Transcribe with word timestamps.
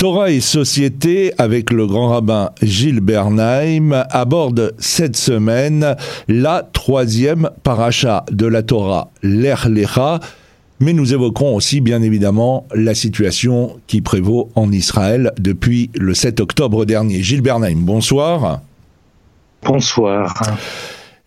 Torah 0.00 0.30
et 0.30 0.40
Société, 0.40 1.34
avec 1.36 1.70
le 1.70 1.86
grand 1.86 2.08
rabbin 2.08 2.52
Gilles 2.62 3.00
Bernheim, 3.00 4.06
aborde 4.08 4.74
cette 4.78 5.14
semaine 5.14 5.94
la 6.26 6.66
troisième 6.72 7.50
paracha 7.62 8.24
de 8.32 8.46
la 8.46 8.62
Torah, 8.62 9.10
l'Erlecha, 9.22 10.20
mais 10.78 10.94
nous 10.94 11.12
évoquerons 11.12 11.54
aussi 11.54 11.82
bien 11.82 12.00
évidemment 12.00 12.66
la 12.74 12.94
situation 12.94 13.78
qui 13.88 14.00
prévaut 14.00 14.48
en 14.54 14.72
Israël 14.72 15.32
depuis 15.38 15.90
le 15.94 16.14
7 16.14 16.40
octobre 16.40 16.86
dernier. 16.86 17.22
Gilles 17.22 17.42
Bernheim, 17.42 17.80
bonsoir. 17.80 18.62
Bonsoir. 19.62 20.32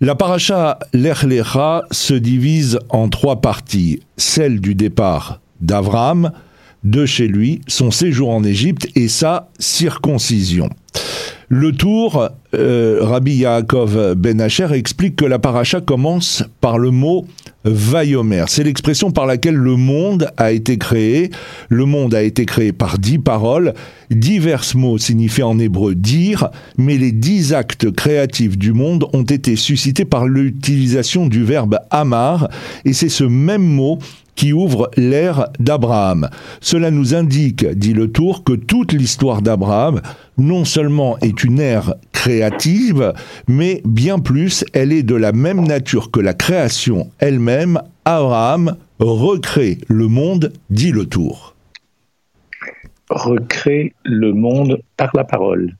La 0.01 0.15
paracha 0.15 0.79
l'Erlecha 0.93 1.83
se 1.91 2.15
divise 2.15 2.79
en 2.89 3.07
trois 3.09 3.39
parties. 3.39 3.99
Celle 4.17 4.59
du 4.59 4.73
départ 4.73 5.41
d'Abraham, 5.61 6.31
de 6.83 7.05
chez 7.05 7.27
lui, 7.27 7.61
son 7.67 7.91
séjour 7.91 8.29
en 8.29 8.43
Égypte 8.43 8.87
et 8.95 9.07
sa 9.07 9.49
circoncision. 9.59 10.69
Le 11.47 11.71
tour, 11.71 12.29
euh, 12.53 12.99
Rabbi 13.01 13.35
Yaakov 13.35 14.15
Ben 14.15 14.39
Asher 14.41 14.67
explique 14.73 15.15
que 15.15 15.25
la 15.25 15.39
paracha 15.39 15.81
commence 15.81 16.43
par 16.61 16.77
le 16.77 16.91
mot 16.91 17.25
Vayomer. 17.65 18.43
C'est 18.47 18.63
l'expression 18.63 19.11
par 19.11 19.25
laquelle 19.25 19.55
le 19.55 19.75
monde 19.75 20.29
a 20.37 20.51
été 20.51 20.77
créé. 20.77 21.31
Le 21.69 21.85
monde 21.85 22.13
a 22.13 22.21
été 22.21 22.45
créé 22.45 22.73
par 22.73 22.99
dix 22.99 23.19
paroles. 23.19 23.73
Divers 24.09 24.63
mots 24.75 24.97
signifient 24.97 25.43
en 25.43 25.57
hébreu 25.57 25.95
dire, 25.95 26.49
mais 26.77 26.97
les 26.97 27.11
dix 27.11 27.53
actes 27.53 27.89
créatifs 27.91 28.57
du 28.57 28.73
monde 28.73 29.05
ont 29.13 29.23
été 29.23 29.55
suscités 29.55 30.05
par 30.05 30.27
l'utilisation 30.27 31.27
du 31.27 31.43
verbe 31.43 31.79
amar, 31.89 32.49
et 32.85 32.93
c'est 32.93 33.09
ce 33.09 33.23
même 33.23 33.63
mot 33.63 33.99
qui 34.35 34.51
ouvre 34.53 34.89
l'ère 34.97 35.49
d'Abraham. 35.59 36.29
Cela 36.59 36.91
nous 36.91 37.15
indique, 37.15 37.65
dit 37.65 37.93
le 37.93 38.11
tour, 38.11 38.43
que 38.43 38.53
toute 38.53 38.93
l'histoire 38.93 39.41
d'Abraham 39.41 40.01
non 40.37 40.65
seulement 40.65 41.17
est 41.19 41.43
une 41.43 41.59
ère 41.59 41.93
créative, 42.11 42.42
mais 43.47 43.81
bien 43.85 44.19
plus, 44.19 44.65
elle 44.73 44.91
est 44.91 45.03
de 45.03 45.15
la 45.15 45.31
même 45.31 45.65
nature 45.65 46.11
que 46.11 46.19
la 46.19 46.33
création 46.33 47.11
elle-même. 47.19 47.81
Abraham 48.05 48.75
recrée 48.99 49.77
le 49.87 50.07
monde, 50.07 50.51
dit 50.69 50.91
le 50.91 51.05
tour. 51.05 51.55
Recrée 53.09 53.93
le 54.03 54.33
monde 54.33 54.81
par 54.97 55.11
la 55.13 55.23
parole. 55.23 55.75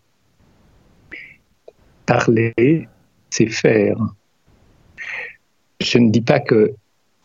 Parler, 2.05 2.88
c'est 3.30 3.48
faire. 3.48 3.98
Je 5.80 5.98
ne 5.98 6.11
dis 6.11 6.22
pas 6.22 6.39
que 6.39 6.73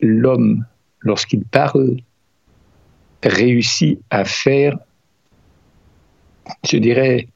l'homme 0.01 0.65
lorsqu'il 1.01 1.45
parle, 1.45 1.97
réussit 3.23 4.01
à 4.11 4.25
faire, 4.25 4.79
je 6.65 6.77
dirais, 6.79 7.29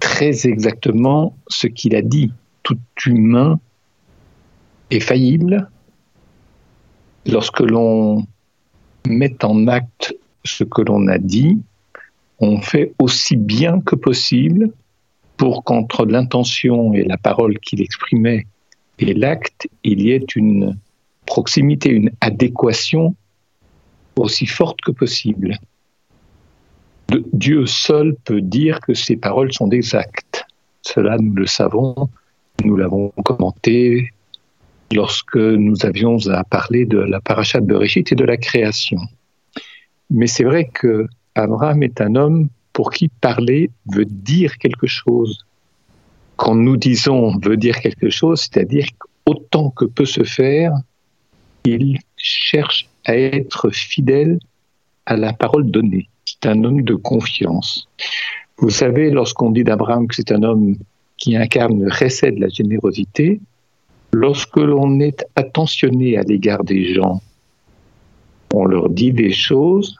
très 0.00 0.46
exactement 0.46 1.36
ce 1.48 1.66
qu'il 1.66 1.94
a 1.94 2.02
dit. 2.02 2.32
Tout 2.62 2.78
humain 3.06 3.60
est 4.90 5.00
faillible. 5.00 5.70
Lorsque 7.26 7.60
l'on 7.60 8.26
met 9.06 9.44
en 9.44 9.66
acte 9.68 10.14
ce 10.44 10.64
que 10.64 10.82
l'on 10.82 11.08
a 11.08 11.18
dit, 11.18 11.60
on 12.40 12.60
fait 12.60 12.94
aussi 12.98 13.36
bien 13.36 13.80
que 13.80 13.96
possible 13.96 14.70
pour 15.36 15.64
qu'entre 15.64 16.06
l'intention 16.06 16.92
et 16.94 17.04
la 17.04 17.16
parole 17.16 17.58
qu'il 17.58 17.80
exprimait 17.80 18.46
et 18.98 19.14
l'acte, 19.14 19.68
il 19.84 20.02
y 20.02 20.10
ait 20.10 20.26
une 20.34 20.76
proximité, 21.26 21.90
une 21.90 22.10
adéquation 22.20 23.14
aussi 24.16 24.46
forte 24.46 24.80
que 24.80 24.90
possible. 24.90 25.58
Dieu 27.32 27.66
seul 27.66 28.16
peut 28.24 28.40
dire 28.40 28.80
que 28.80 28.94
ses 28.94 29.16
paroles 29.16 29.52
sont 29.52 29.70
exactes. 29.70 30.46
Cela, 30.82 31.16
nous 31.18 31.34
le 31.34 31.46
savons, 31.46 32.08
nous 32.64 32.76
l'avons 32.76 33.10
commenté 33.24 34.10
lorsque 34.92 35.36
nous 35.36 35.84
avions 35.84 36.18
à 36.28 36.44
parler 36.44 36.86
de 36.86 36.98
la 36.98 37.20
paracha 37.20 37.60
de 37.60 37.66
Bereshit 37.66 38.12
et 38.12 38.14
de 38.14 38.24
la 38.24 38.36
création. 38.36 38.98
Mais 40.10 40.26
c'est 40.26 40.44
vrai 40.44 40.70
que 40.72 41.06
Abraham 41.34 41.82
est 41.82 42.00
un 42.00 42.14
homme 42.14 42.48
pour 42.72 42.90
qui 42.90 43.08
parler 43.08 43.70
veut 43.86 44.06
dire 44.06 44.58
quelque 44.58 44.86
chose. 44.86 45.44
Quand 46.36 46.54
nous 46.54 46.76
disons 46.76 47.38
veut 47.38 47.56
dire 47.56 47.80
quelque 47.80 48.10
chose, 48.10 48.40
c'est-à-dire 48.40 48.86
autant 49.26 49.70
que 49.70 49.84
peut 49.84 50.06
se 50.06 50.24
faire 50.24 50.72
il 51.64 51.98
cherche 52.16 52.88
à 53.04 53.16
être 53.16 53.70
fidèle 53.70 54.38
à 55.06 55.16
la 55.16 55.32
parole 55.32 55.70
donnée. 55.70 56.08
C'est 56.42 56.50
un 56.50 56.64
homme 56.64 56.82
de 56.82 56.94
confiance. 56.94 57.88
Vous 58.58 58.70
savez, 58.70 59.10
lorsqu'on 59.10 59.50
dit 59.50 59.64
d'Abraham 59.64 60.06
que 60.06 60.14
c'est 60.14 60.32
un 60.32 60.42
homme 60.42 60.76
qui 61.16 61.36
incarne 61.36 61.82
le 61.82 61.90
recès 61.90 62.32
de 62.32 62.40
la 62.40 62.48
générosité, 62.48 63.40
lorsque 64.12 64.56
l'on 64.56 65.00
est 65.00 65.24
attentionné 65.36 66.16
à 66.16 66.22
l'égard 66.22 66.64
des 66.64 66.94
gens, 66.94 67.20
on 68.54 68.64
leur 68.64 68.88
dit 68.88 69.12
des 69.12 69.32
choses, 69.32 69.96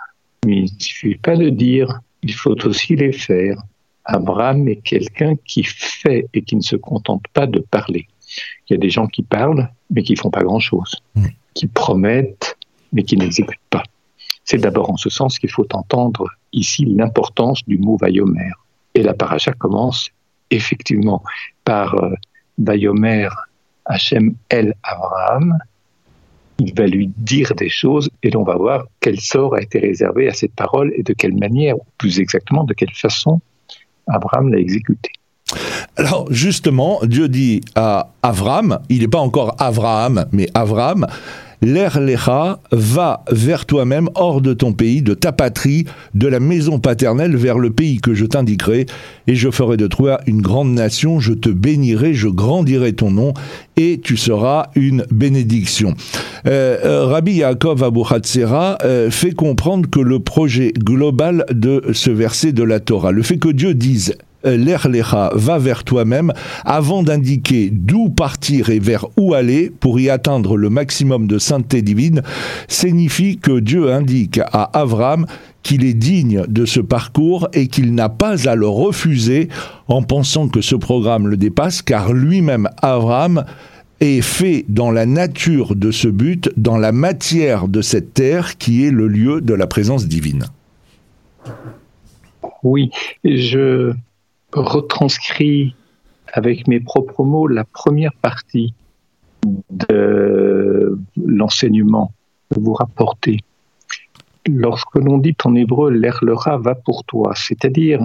mais 0.46 0.58
il 0.58 0.62
ne 0.62 0.80
suffit 0.80 1.16
pas 1.16 1.36
de 1.36 1.48
dire, 1.48 2.00
il 2.22 2.32
faut 2.32 2.56
aussi 2.66 2.96
les 2.96 3.12
faire. 3.12 3.60
Abraham 4.04 4.68
est 4.68 4.82
quelqu'un 4.82 5.34
qui 5.44 5.64
fait 5.64 6.26
et 6.32 6.42
qui 6.42 6.56
ne 6.56 6.62
se 6.62 6.76
contente 6.76 7.24
pas 7.34 7.46
de 7.46 7.58
parler. 7.58 8.06
Il 8.68 8.74
y 8.74 8.76
a 8.76 8.78
des 8.78 8.90
gens 8.90 9.06
qui 9.06 9.22
parlent, 9.22 9.68
mais 9.90 10.02
qui 10.02 10.16
font 10.16 10.30
pas 10.30 10.42
grand-chose. 10.42 11.02
Mm 11.14 11.26
qui 11.58 11.66
promettent 11.66 12.56
mais 12.92 13.02
qui 13.02 13.16
n'exécutent 13.16 13.58
pas. 13.68 13.82
C'est 14.50 14.56
d'abord 14.56 14.90
en 14.90 14.96
ce 14.96 15.10
sens 15.10 15.38
qu'il 15.38 15.50
faut 15.50 15.66
entendre 15.74 16.26
ici 16.54 16.86
l'importance 16.86 17.62
du 17.66 17.76
mot 17.76 17.98
Vayomer. 18.00 18.50
Et 18.94 19.02
la 19.02 19.12
paracha 19.12 19.52
commence 19.52 20.08
effectivement 20.50 21.22
par 21.64 21.94
euh, 21.96 22.14
Vayomer 22.56 23.28
Hachem 23.84 24.34
El 24.48 24.74
Abraham. 24.82 25.58
Il 26.60 26.72
va 26.74 26.86
lui 26.86 27.10
dire 27.18 27.52
des 27.56 27.68
choses 27.68 28.08
et 28.22 28.30
l'on 28.30 28.42
va 28.42 28.56
voir 28.56 28.86
quel 29.00 29.20
sort 29.20 29.54
a 29.54 29.60
été 29.60 29.80
réservé 29.80 30.28
à 30.28 30.32
cette 30.32 30.54
parole 30.54 30.94
et 30.96 31.02
de 31.02 31.12
quelle 31.12 31.36
manière, 31.36 31.76
ou 31.76 31.84
plus 31.98 32.18
exactement 32.18 32.64
de 32.64 32.72
quelle 32.72 32.94
façon 32.94 33.42
Abraham 34.06 34.50
l'a 34.50 34.58
exécuté. 34.58 35.10
Alors 35.96 36.26
justement, 36.32 37.00
Dieu 37.02 37.28
dit 37.28 37.60
à 37.74 38.12
Avram, 38.22 38.78
il 38.88 39.00
n'est 39.00 39.08
pas 39.08 39.20
encore 39.20 39.56
Abraham, 39.58 40.24
mais 40.32 40.48
Avram, 40.54 41.06
l'Erlecha 41.62 42.60
va 42.72 43.24
vers 43.30 43.66
toi-même 43.66 44.08
hors 44.14 44.40
de 44.40 44.54
ton 44.54 44.72
pays, 44.72 45.02
de 45.02 45.14
ta 45.14 45.32
patrie, 45.32 45.84
de 46.14 46.26
la 46.28 46.40
maison 46.40 46.78
paternelle 46.78 47.36
vers 47.36 47.58
le 47.58 47.70
pays 47.70 47.98
que 47.98 48.14
je 48.14 48.24
t'indiquerai, 48.24 48.86
et 49.26 49.34
je 49.34 49.50
ferai 49.50 49.76
de 49.76 49.86
toi 49.86 50.20
une 50.26 50.42
grande 50.42 50.72
nation, 50.72 51.20
je 51.20 51.32
te 51.32 51.48
bénirai, 51.48 52.14
je 52.14 52.28
grandirai 52.28 52.92
ton 52.92 53.10
nom, 53.10 53.34
et 53.76 54.00
tu 54.02 54.16
seras 54.16 54.70
une 54.74 55.04
bénédiction. 55.10 55.94
Euh, 56.46 56.78
euh, 56.84 57.06
Rabbi 57.06 57.34
Yaakov 57.34 57.82
Abu 57.82 58.00
Hatzera 58.08 58.78
euh, 58.84 59.10
fait 59.10 59.32
comprendre 59.32 59.88
que 59.88 60.00
le 60.00 60.20
projet 60.20 60.72
global 60.76 61.44
de 61.50 61.82
ce 61.92 62.10
verset 62.10 62.52
de 62.52 62.62
la 62.62 62.80
Torah, 62.80 63.12
le 63.12 63.22
fait 63.22 63.38
que 63.38 63.48
Dieu 63.48 63.74
dise 63.74 64.16
euh, 64.48 64.56
l'Erlecha 64.56 65.30
va 65.34 65.58
vers 65.58 65.84
toi-même 65.84 66.32
avant 66.64 67.02
d'indiquer 67.02 67.70
d'où 67.72 68.08
partir 68.08 68.70
et 68.70 68.78
vers 68.78 69.06
où 69.16 69.34
aller 69.34 69.70
pour 69.70 70.00
y 70.00 70.10
atteindre 70.10 70.56
le 70.56 70.70
maximum 70.70 71.26
de 71.26 71.38
sainteté 71.38 71.82
divine, 71.82 72.22
signifie 72.66 73.38
que 73.38 73.60
Dieu 73.60 73.92
indique 73.92 74.38
à 74.38 74.64
Avram 74.78 75.26
qu'il 75.62 75.84
est 75.84 75.94
digne 75.94 76.44
de 76.48 76.64
ce 76.64 76.80
parcours 76.80 77.48
et 77.52 77.66
qu'il 77.68 77.94
n'a 77.94 78.08
pas 78.08 78.48
à 78.48 78.54
le 78.54 78.68
refuser 78.68 79.48
en 79.86 80.02
pensant 80.02 80.48
que 80.48 80.60
ce 80.60 80.74
programme 80.74 81.28
le 81.28 81.36
dépasse, 81.36 81.82
car 81.82 82.12
lui-même, 82.12 82.68
Avram, 82.80 83.44
est 84.00 84.22
fait 84.22 84.64
dans 84.68 84.90
la 84.90 85.06
nature 85.06 85.74
de 85.74 85.90
ce 85.90 86.08
but, 86.08 86.50
dans 86.56 86.78
la 86.78 86.92
matière 86.92 87.68
de 87.68 87.82
cette 87.82 88.14
terre 88.14 88.56
qui 88.56 88.86
est 88.86 88.90
le 88.90 89.08
lieu 89.08 89.40
de 89.40 89.54
la 89.54 89.66
présence 89.66 90.06
divine. 90.06 90.44
Oui, 92.62 92.90
je 93.24 93.92
retranscrit 94.52 95.74
avec 96.32 96.66
mes 96.66 96.80
propres 96.80 97.24
mots 97.24 97.46
la 97.46 97.64
première 97.64 98.12
partie 98.14 98.74
de 99.70 100.98
l'enseignement 101.16 102.12
que 102.50 102.60
vous 102.60 102.74
rapportez. 102.74 103.38
Lorsque 104.46 104.94
l'on 104.94 105.18
dit 105.18 105.36
en 105.44 105.54
hébreu 105.54 105.90
l'erlera 105.90 106.56
va 106.58 106.74
pour 106.74 107.04
toi, 107.04 107.32
c'est-à-dire 107.34 108.00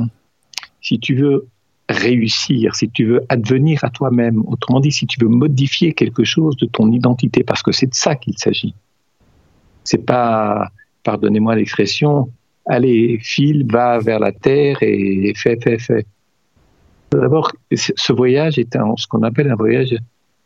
si 0.81 0.99
tu 0.99 1.15
veux 1.15 1.47
réussir, 1.89 2.75
si 2.75 2.89
tu 2.89 3.05
veux 3.05 3.21
advenir 3.29 3.83
à 3.83 3.89
toi-même, 3.89 4.43
autrement 4.47 4.79
dit, 4.79 4.91
si 4.91 5.05
tu 5.05 5.19
veux 5.21 5.29
modifier 5.29 5.93
quelque 5.93 6.23
chose 6.23 6.55
de 6.57 6.65
ton 6.65 6.91
identité, 6.91 7.43
parce 7.43 7.61
que 7.61 7.71
c'est 7.71 7.87
de 7.87 7.95
ça 7.95 8.15
qu'il 8.15 8.37
s'agit. 8.37 8.73
C'est 9.83 10.05
pas, 10.05 10.69
pardonnez-moi 11.03 11.55
l'expression, 11.55 12.29
allez, 12.65 13.19
file, 13.21 13.65
va 13.69 13.99
vers 13.99 14.19
la 14.19 14.31
terre 14.31 14.77
et 14.81 15.33
fais, 15.35 15.57
fais, 15.61 15.77
fais. 15.77 16.05
D'abord, 17.19 17.51
ce 17.71 18.13
voyage 18.13 18.57
est 18.57 18.75
ce 18.97 19.07
qu'on 19.07 19.23
appelle 19.23 19.51
un 19.51 19.55
voyage 19.55 19.95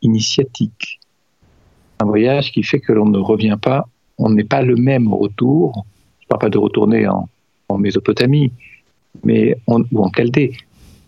initiatique. 0.02 1.00
Un 2.00 2.06
voyage 2.06 2.52
qui 2.52 2.64
fait 2.64 2.80
que 2.80 2.92
l'on 2.92 3.08
ne 3.08 3.20
revient 3.20 3.58
pas, 3.62 3.88
on 4.18 4.30
n'est 4.30 4.44
pas 4.44 4.62
le 4.62 4.76
même 4.76 5.12
au 5.12 5.18
retour. 5.18 5.86
Je 6.20 6.26
ne 6.26 6.28
parle 6.30 6.42
pas 6.42 6.50
de 6.50 6.58
retourner 6.58 7.08
en, 7.08 7.28
Mésopotamie, 7.78 8.52
mais 9.24 9.56
ou 9.68 10.04
en 10.04 10.10
Chaldée, 10.12 10.54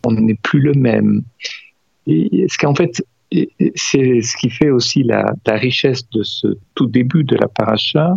on 0.06 0.12
n'est 0.12 0.36
plus 0.36 0.60
le 0.60 0.74
même. 0.74 1.24
Et 2.06 2.46
ce 2.50 2.58
qu'en 2.58 2.76
fait, 2.76 3.04
c'est 3.76 4.22
ce 4.22 4.38
qui 4.38 4.50
fait 4.50 4.70
aussi 4.70 5.04
la, 5.04 5.34
la, 5.46 5.56
richesse 5.56 6.08
de 6.10 6.22
ce 6.24 6.48
tout 6.76 6.86
début 6.86 7.24
de 7.24 7.36
la 7.36 7.48
paracha. 7.48 8.16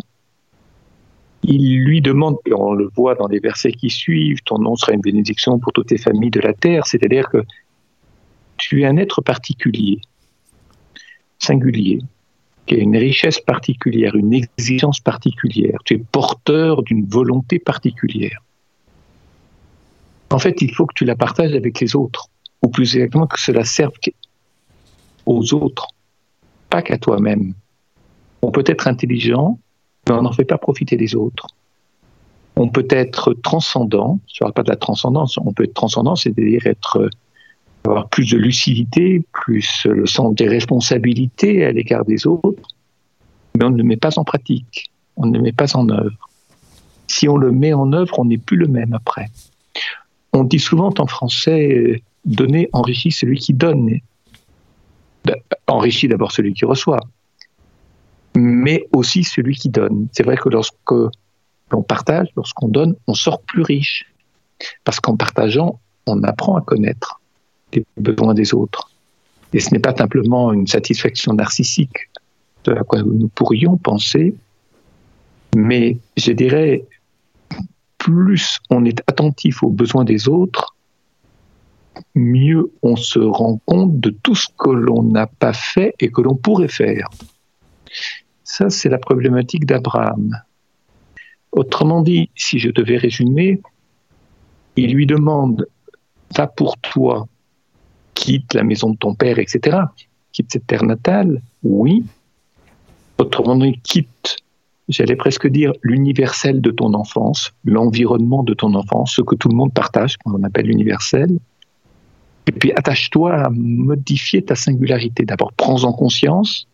Il 1.45 1.83
lui 1.83 2.01
demande, 2.01 2.37
et 2.47 2.55
on 2.55 2.73
le 2.73 2.89
voit 2.95 3.15
dans 3.17 3.27
les 3.27 3.41
versets 3.41 3.73
qui 3.73 3.91
suivent, 3.91 4.43
ton 4.45 4.59
nom 4.59 4.77
sera 4.77 4.93
une 4.93 5.01
bénédiction 5.01 5.59
pour 5.59 5.73
toutes 5.73 5.91
les 5.91 5.99
familles 5.99 6.31
de 6.31 6.41
la 6.41 6.53
terre, 6.53 6.87
c'est-à-dire 6.87 7.29
que 7.29 7.45
tu 8.59 8.83
es 8.83 8.87
un 8.87 8.97
être 8.97 9.23
particulier, 9.23 10.01
singulier, 11.39 12.01
qui 12.67 12.77
a 12.77 12.79
une 12.79 12.97
richesse 12.97 13.41
particulière, 13.41 14.15
une 14.15 14.35
exigence 14.35 15.01
particulière, 15.01 15.79
tu 15.85 15.95
es 15.95 15.99
porteur 15.99 16.85
d'une 16.85 17.07
volonté 17.07 17.59
particulière. 17.59 18.41
En 20.31 20.39
fait, 20.39 20.63
il 20.63 20.73
faut 20.73 20.87
que 20.87 20.95
tu 20.95 21.05
la 21.05 21.17
partages 21.17 21.55
avec 21.55 21.81
les 21.81 21.97
autres, 21.97 22.29
ou 22.63 22.69
plus 22.69 22.95
exactement 22.95 23.27
que 23.27 23.41
cela 23.41 23.65
serve 23.65 23.93
aux 25.27 25.55
autres, 25.55 25.89
pas 26.71 26.83
qu'à 26.83 26.99
toi-même. 26.99 27.55
On 28.43 28.53
peut 28.53 28.65
être 28.67 28.87
intelligent, 28.87 29.59
mais 30.07 30.15
on 30.15 30.23
n'en 30.23 30.33
fait 30.33 30.45
pas 30.45 30.59
profiter 30.59 30.97
les 30.97 31.15
autres. 31.15 31.47
On 32.57 32.69
peut 32.69 32.87
être 32.91 33.35
transcendant, 33.35 34.21
je 34.33 34.37
ne 34.37 34.41
parle 34.41 34.53
pas 34.53 34.63
de 34.63 34.71
la 34.71 34.77
transcendance, 34.77 35.39
on 35.39 35.53
peut 35.53 35.65
être 35.65 35.75
transcendant, 35.75 36.17
c'est-à-dire 36.17 36.67
être, 36.67 37.09
avoir 37.85 38.09
plus 38.09 38.31
de 38.31 38.37
lucidité, 38.37 39.23
plus 39.33 39.87
le 39.87 40.07
sens 40.07 40.35
des 40.35 40.49
responsabilités 40.49 41.65
à 41.65 41.73
l'égard 41.73 42.05
des 42.05 42.27
autres, 42.27 42.69
mais 43.57 43.65
on 43.65 43.71
ne 43.71 43.79
le 43.79 43.85
met 43.85 43.97
pas 43.97 44.19
en 44.19 44.25
pratique, 44.25 44.91
on 45.17 45.27
ne 45.27 45.37
le 45.37 45.43
met 45.43 45.53
pas 45.53 45.77
en 45.77 45.89
œuvre. 45.89 46.29
Si 47.07 47.29
on 47.29 47.37
le 47.37 47.53
met 47.53 47.73
en 47.73 47.93
œuvre, 47.93 48.19
on 48.19 48.25
n'est 48.25 48.39
plus 48.39 48.57
le 48.57 48.69
même 48.69 48.93
après. 48.93 49.29
On 50.33 50.45
dit 50.45 50.59
souvent 50.59 50.93
en 50.99 51.07
français, 51.07 52.03
donner 52.25 52.69
enrichit 52.73 53.13
celui 53.13 53.39
qui 53.39 53.53
donne. 53.53 53.99
Ben, 55.25 55.37
enrichit 55.67 56.09
d'abord 56.09 56.33
celui 56.33 56.55
qui 56.55 56.65
reçoit, 56.65 57.01
mais 58.37 58.87
aussi 58.93 59.25
celui 59.25 59.57
qui 59.57 59.69
donne. 59.69 60.09
C'est 60.13 60.23
vrai 60.23 60.37
que 60.37 60.49
lorsque 60.49 60.75
l'on 61.71 61.83
partage, 61.83 62.29
lorsqu'on 62.37 62.69
donne, 62.69 62.95
on 63.07 63.15
sort 63.15 63.41
plus 63.43 63.63
riche. 63.63 64.07
Parce 64.85 65.01
qu'en 65.01 65.17
partageant, 65.17 65.81
on 66.07 66.23
apprend 66.23 66.57
à 66.57 66.61
connaître 66.61 67.21
les 67.73 67.85
besoins 67.97 68.35
des 68.35 68.55
autres. 68.55 68.91
Et 69.53 69.61
ce 69.61 69.71
n'est 69.73 69.81
pas 69.81 69.95
simplement 69.95 70.53
une 70.53 70.67
satisfaction 70.67 71.35
narcissique 71.35 72.09
de 72.65 72.73
la 72.73 72.83
quoi 72.85 73.03
nous 73.03 73.29
pourrions 73.29 73.77
penser, 73.77 74.35
mais 75.55 75.99
je 76.17 76.33
dirais, 76.33 76.85
plus 77.99 78.59
on 78.71 78.85
est 78.85 79.01
attentif 79.07 79.63
aux 79.63 79.69
besoins 79.69 80.05
des 80.05 80.29
autres, 80.29 80.75
mieux 82.15 82.73
on 82.83 82.97
se 82.97 83.19
rend 83.19 83.61
compte 83.67 84.01
de 84.01 84.11
tout 84.11 84.35
ce 84.35 84.49
que 84.59 84.71
l'on 84.71 85.03
n'a 85.03 85.27
pas 85.27 85.53
fait 85.53 85.95
et 86.01 86.11
que 86.11 86.23
l'on 86.23 86.37
pourrait 86.37 86.69
faire. 86.69 87.09
Ça, 88.53 88.69
c'est 88.69 88.91
la 88.91 88.99
problématique 88.99 89.65
d'Abraham. 89.65 90.39
Autrement 91.53 92.03
dit, 92.03 92.29
si 92.37 92.59
je 92.59 92.69
devais 92.69 92.99
résumer, 92.99 93.63
il 94.77 94.93
lui 94.93 95.07
demande, 95.07 95.67
va 96.37 96.49
pour 96.49 96.77
toi, 96.77 97.27
quitte 98.13 98.53
la 98.53 98.63
maison 98.63 98.91
de 98.91 98.99
ton 98.99 99.15
père, 99.15 99.39
etc., 99.39 99.79
quitte 100.33 100.53
cette 100.53 100.67
terre 100.67 100.85
natale, 100.85 101.41
oui. 101.63 102.05
Autrement 103.17 103.57
dit, 103.57 103.81
quitte, 103.83 104.37
j'allais 104.87 105.17
presque 105.17 105.47
dire, 105.47 105.73
l'universel 105.81 106.61
de 106.61 106.71
ton 106.71 106.93
enfance, 106.93 107.55
l'environnement 107.65 108.43
de 108.43 108.53
ton 108.53 108.75
enfance, 108.75 109.15
ce 109.15 109.23
que 109.23 109.35
tout 109.35 109.49
le 109.49 109.57
monde 109.57 109.73
partage, 109.73 110.19
qu'on 110.19 110.43
appelle 110.43 110.67
l'universel, 110.67 111.39
et 112.47 112.53
puis 112.53 112.73
attache-toi 112.73 113.33
à 113.33 113.49
modifier 113.49 114.45
ta 114.45 114.57
singularité. 114.57 115.25
D'abord, 115.25 115.55
prends-en 115.55 115.95
conscience, 115.95 116.69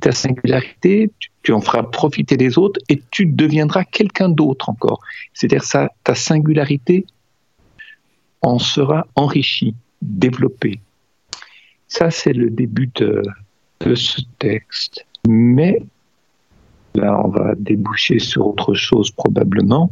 ta 0.00 0.12
singularité, 0.12 1.10
tu, 1.42 1.52
en 1.52 1.60
feras 1.60 1.84
profiter 1.84 2.36
les 2.36 2.58
autres 2.58 2.80
et 2.88 3.00
tu 3.10 3.26
deviendras 3.26 3.84
quelqu'un 3.84 4.28
d'autre 4.28 4.68
encore. 4.68 5.00
C'est-à-dire 5.32 5.64
ça, 5.64 5.90
ta 6.04 6.14
singularité 6.14 7.06
en 8.42 8.58
sera 8.58 9.06
enrichie, 9.14 9.74
développée. 10.02 10.80
Ça, 11.88 12.10
c'est 12.10 12.32
le 12.32 12.50
début 12.50 12.90
de, 12.96 13.22
de 13.80 13.94
ce 13.94 14.20
texte. 14.38 15.06
Mais 15.26 15.82
là, 16.94 17.20
on 17.24 17.28
va 17.28 17.54
déboucher 17.56 18.18
sur 18.18 18.46
autre 18.46 18.74
chose 18.74 19.10
probablement. 19.10 19.90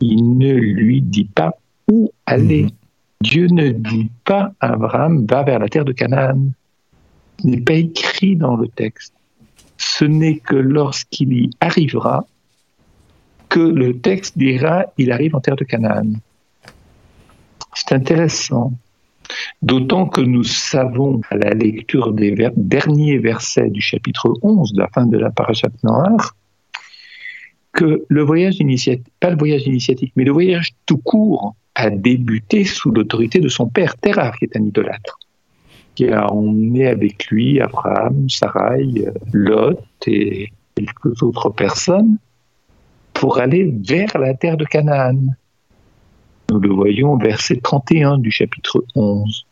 Il 0.00 0.38
ne 0.38 0.52
lui 0.52 1.00
dit 1.00 1.24
pas 1.24 1.54
où 1.90 2.10
aller. 2.26 2.64
Mhm. 2.64 2.70
Dieu 3.22 3.46
ne 3.46 3.70
dit 3.70 4.10
pas 4.24 4.52
à 4.60 4.72
Abraham, 4.72 5.26
va 5.26 5.44
vers 5.44 5.60
la 5.60 5.68
terre 5.68 5.84
de 5.84 5.92
Canaan. 5.92 6.52
N'est 7.44 7.60
pas 7.60 7.74
écrit 7.74 8.36
dans 8.36 8.56
le 8.56 8.68
texte. 8.68 9.14
Ce 9.76 10.04
n'est 10.04 10.38
que 10.38 10.54
lorsqu'il 10.54 11.32
y 11.32 11.50
arrivera 11.60 12.26
que 13.48 13.60
le 13.60 13.98
texte 13.98 14.38
dira, 14.38 14.86
il 14.96 15.12
arrive 15.12 15.34
en 15.34 15.40
terre 15.40 15.56
de 15.56 15.64
Canaan. 15.64 16.12
C'est 17.74 17.92
intéressant. 17.92 18.72
D'autant 19.60 20.06
que 20.06 20.20
nous 20.20 20.44
savons 20.44 21.20
à 21.30 21.36
la 21.36 21.50
lecture 21.50 22.12
des 22.12 22.34
derniers 22.56 23.18
versets 23.18 23.70
du 23.70 23.80
chapitre 23.80 24.34
11 24.42 24.72
de 24.72 24.80
la 24.80 24.88
fin 24.88 25.06
de 25.06 25.18
la 25.18 25.30
parashat 25.30 25.70
Noir 25.82 26.34
que 27.72 28.04
le 28.08 28.22
voyage 28.22 28.60
initiatique, 28.60 29.12
pas 29.18 29.30
le 29.30 29.36
voyage 29.36 29.66
initiatique, 29.66 30.12
mais 30.16 30.24
le 30.24 30.32
voyage 30.32 30.72
tout 30.86 30.98
court 30.98 31.54
a 31.74 31.90
débuté 31.90 32.64
sous 32.64 32.90
l'autorité 32.90 33.40
de 33.40 33.48
son 33.48 33.66
père 33.66 33.96
Terah, 33.96 34.32
qui 34.32 34.44
est 34.44 34.56
un 34.56 34.62
idolâtre, 34.62 35.18
qui 35.94 36.08
a 36.08 36.32
emmené 36.32 36.86
avec 36.86 37.26
lui 37.26 37.60
Abraham, 37.60 38.28
Sarai, 38.28 38.86
Lot 39.32 39.78
et 40.06 40.50
quelques 40.74 41.22
autres 41.22 41.50
personnes 41.50 42.18
pour 43.12 43.38
aller 43.38 43.72
vers 43.86 44.18
la 44.18 44.34
terre 44.34 44.56
de 44.56 44.64
Canaan. 44.64 45.18
Nous 46.50 46.60
le 46.60 46.70
voyons 46.70 47.12
au 47.12 47.18
verset 47.18 47.56
31 47.62 48.18
du 48.18 48.30
chapitre 48.30 48.84
11. 48.94 49.46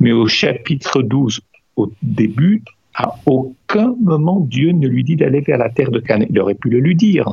Mais 0.00 0.12
au 0.12 0.28
chapitre 0.28 1.02
12, 1.02 1.40
au 1.76 1.92
début, 2.02 2.62
à 2.94 3.14
aucun 3.26 3.94
moment 4.02 4.40
Dieu 4.40 4.72
ne 4.72 4.86
lui 4.86 5.04
dit 5.04 5.16
d'aller 5.16 5.40
vers 5.40 5.58
la 5.58 5.70
terre 5.70 5.90
de 5.90 6.00
Canaan. 6.00 6.26
Il 6.30 6.38
aurait 6.40 6.54
pu 6.54 6.68
le 6.68 6.80
lui 6.80 6.94
dire 6.94 7.32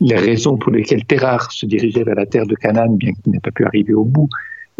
les 0.00 0.16
raisons 0.16 0.56
pour 0.56 0.72
lesquelles 0.72 1.04
Terrar 1.04 1.50
se 1.50 1.66
dirigeait 1.66 2.04
vers 2.04 2.14
la 2.14 2.26
terre 2.26 2.46
de 2.46 2.54
Canaan, 2.54 2.90
bien 2.90 3.12
qu'il 3.12 3.32
n'ait 3.32 3.40
pas 3.40 3.50
pu 3.50 3.64
arriver 3.64 3.94
au 3.94 4.04
bout 4.04 4.28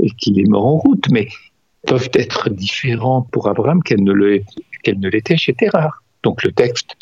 et 0.01 0.11
qu'il 0.11 0.39
est 0.39 0.49
mort 0.49 0.67
en 0.67 0.77
route, 0.77 1.07
mais 1.11 1.29
peuvent 1.87 2.11
être 2.15 2.51
différentes 2.51 3.31
pour 3.31 3.49
Abraham 3.49 3.83
qu'elles 3.83 4.05
ne 4.05 5.09
l'étaient 5.09 5.37
chez 5.37 5.55
Terrar. 5.55 6.03
Donc 6.23 6.43
le 6.43 6.53
texte 6.53 6.97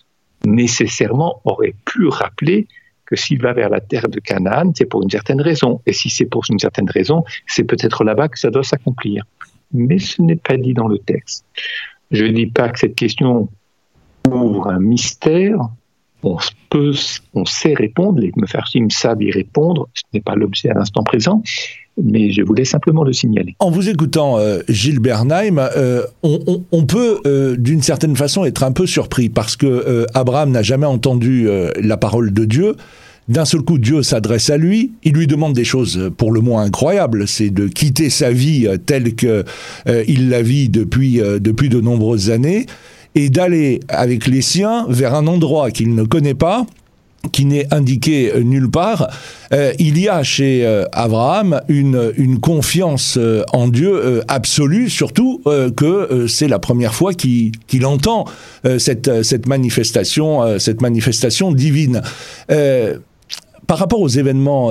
nécessairement 0.45 1.41
aurait 1.45 1.75
pu 1.85 2.09
rappeler 2.09 2.69
que 3.07 3.17
s'il 3.17 3.41
va 3.41 3.53
vers 3.53 3.69
la 3.69 3.81
terre 3.81 4.09
de 4.09 4.21
Canaan, 4.21 4.73
c'est 4.75 4.87
pour 4.87 5.03
une 5.03 5.11
certaine 5.11 5.41
raison. 5.41 5.81
Et 5.87 5.93
si 5.93 6.11
c'est 6.11 6.27
pour 6.27 6.43
une 6.51 6.59
certaine 6.59 6.89
raison, 6.89 7.25
c'est 7.47 7.65
peut-être 7.65 8.05
là-bas 8.05 8.29
que 8.29 8.39
ça 8.39 8.51
doit 8.51 8.63
s'accomplir. 8.63 9.25
Mais 9.73 9.99
ce 9.99 10.23
n'est 10.23 10.37
pas 10.37 10.57
dit 10.57 10.75
dans 10.75 10.89
le 10.89 10.99
texte. 10.99 11.45
Je 12.11 12.25
ne 12.25 12.33
dis 12.33 12.47
pas 12.47 12.69
que 12.69 12.79
cette 12.79 12.95
question 12.95 13.49
ouvre 14.31 14.69
un 14.69 14.81
mystère, 14.81 15.59
on 16.23 16.39
peut, 16.71 16.95
on 17.35 17.45
sait 17.45 17.75
répondre, 17.75 18.21
les 18.21 18.33
Mefarshim 18.37 18.89
savent 18.89 19.23
y 19.23 19.31
répondre, 19.31 19.89
ce 19.93 20.03
n'est 20.15 20.23
pas 20.23 20.35
l'objet 20.35 20.71
à 20.71 20.75
l'instant 20.75 21.03
présent, 21.03 21.43
mais 22.03 22.33
je 22.33 22.43
voulais 22.43 22.65
simplement 22.65 23.05
le 23.05 23.13
signaler. 23.13 23.55
En 23.61 23.71
vous 23.71 23.89
écoutant, 23.89 24.39
euh, 24.39 24.61
Gilles 24.69 24.99
Bernheim, 24.99 25.59
euh, 25.59 26.03
on, 26.23 26.87
peut 26.87 27.21
euh, 27.27 27.57
d'une 27.57 27.83
certaine 27.83 28.17
façon 28.17 28.45
être 28.45 28.63
un 28.63 28.73
peu 28.73 28.87
surpris 28.87 29.29
parce 29.29 29.57
que 29.57 30.07
Abraham 30.15 30.51
n'a 30.51 30.63
jamais 30.63 30.87
entendu 30.87 31.49
la 31.81 31.97
parole 31.97 32.33
de 32.33 32.45
Dieu. 32.45 32.75
D'un 33.29 33.47
seul 33.47 33.63
coup, 33.63 33.79
Dieu 33.79 34.03
s'adresse 34.03 34.51
à 34.51 34.59
lui, 34.59 34.93
il 35.03 35.15
lui 35.15 35.27
demande 35.27 35.55
des 35.55 35.65
choses 35.65 36.11
pour 36.19 36.31
le 36.31 36.41
moins 36.41 36.63
incroyables, 36.63 37.27
c'est 37.27 37.49
de 37.49 37.69
quitter 37.69 38.11
sa 38.11 38.31
vie 38.31 38.67
telle 38.85 39.15
qu'il 39.15 40.29
la 40.29 40.43
vit 40.43 40.69
depuis, 40.69 41.23
depuis 41.41 41.71
de 41.71 41.81
nombreuses 41.81 42.31
années, 42.31 42.67
et 43.15 43.31
d'aller 43.31 43.81
avec 43.89 44.27
les 44.27 44.43
siens 44.43 44.85
vers 44.91 45.15
un 45.15 45.27
endroit 45.27 45.71
qu'il 45.71 45.95
ne 45.95 46.03
connaît 46.03 46.35
pas, 46.35 46.67
qui 47.33 47.45
n'est 47.45 47.73
indiqué 47.73 48.33
nulle 48.43 48.71
part, 48.71 49.11
euh, 49.53 49.73
il 49.79 49.99
y 49.99 50.09
a 50.09 50.23
chez 50.23 50.67
euh, 50.67 50.85
Abraham 50.93 51.61
une, 51.69 52.13
une 52.17 52.41
confiance 52.41 53.17
euh, 53.19 53.43
en 53.53 53.69
Dieu 53.69 54.23
absolue, 54.29 54.89
surtout 54.91 55.43
que 55.77 56.27
c'est 56.29 56.49
la 56.49 56.59
première 56.59 56.95
fois 56.95 57.13
qu'il 57.15 57.87
entend 57.87 58.25
cette, 58.79 59.23
cette, 59.23 59.47
manifestation, 59.47 60.59
cette 60.59 60.81
manifestation 60.81 61.53
divine. 61.53 62.03
par 63.67 63.79
rapport 63.79 64.01
aux 64.01 64.09
événements 64.09 64.71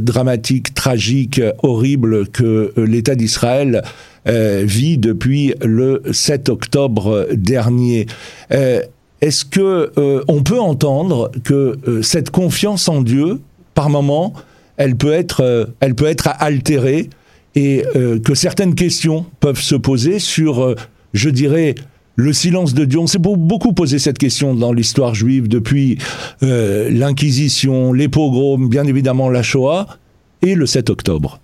dramatiques, 0.00 0.74
tragiques, 0.74 1.40
horribles 1.62 2.28
que 2.28 2.72
l'État 2.76 3.14
d'Israël 3.14 3.82
vit 4.26 4.98
depuis 4.98 5.54
le 5.62 6.02
7 6.12 6.48
octobre 6.48 7.28
dernier. 7.32 8.06
Euh, 9.24 9.28
est-ce 9.28 9.44
que 9.44 9.92
euh, 9.98 10.22
on 10.28 10.42
peut 10.42 10.60
entendre 10.60 11.30
que 11.44 11.78
cette 12.02 12.30
confiance 12.30 12.88
en 12.88 13.02
Dieu, 13.02 13.40
par 13.74 13.90
moment, 13.90 14.34
elle 14.76 14.96
peut 14.96 15.12
être, 15.12 15.72
elle 15.80 15.94
peut 15.94 16.06
être 16.06 16.28
altérée 16.38 17.10
et 17.56 17.84
que 18.24 18.34
certaines 18.34 18.74
questions 18.74 19.26
peuvent 19.38 19.60
se 19.60 19.76
poser 19.76 20.18
sur, 20.18 20.74
je 21.12 21.30
dirais, 21.30 21.76
le 22.16 22.32
silence 22.32 22.74
de 22.74 22.84
Dieu? 22.84 22.98
On 22.98 23.06
s'est 23.06 23.20
beaucoup 23.20 23.72
posé 23.72 24.00
cette 24.00 24.18
question 24.18 24.56
dans 24.56 24.72
l'histoire 24.72 25.14
juive 25.14 25.46
depuis 25.46 25.98
l'Inquisition, 26.40 27.92
les 27.92 28.08
pogroms, 28.08 28.68
bien 28.68 28.84
évidemment 28.86 29.30
la 29.30 29.44
Shoah 29.44 29.86
et 30.42 30.56
le 30.56 30.66
7 30.66 30.90
octobre. 30.90 31.38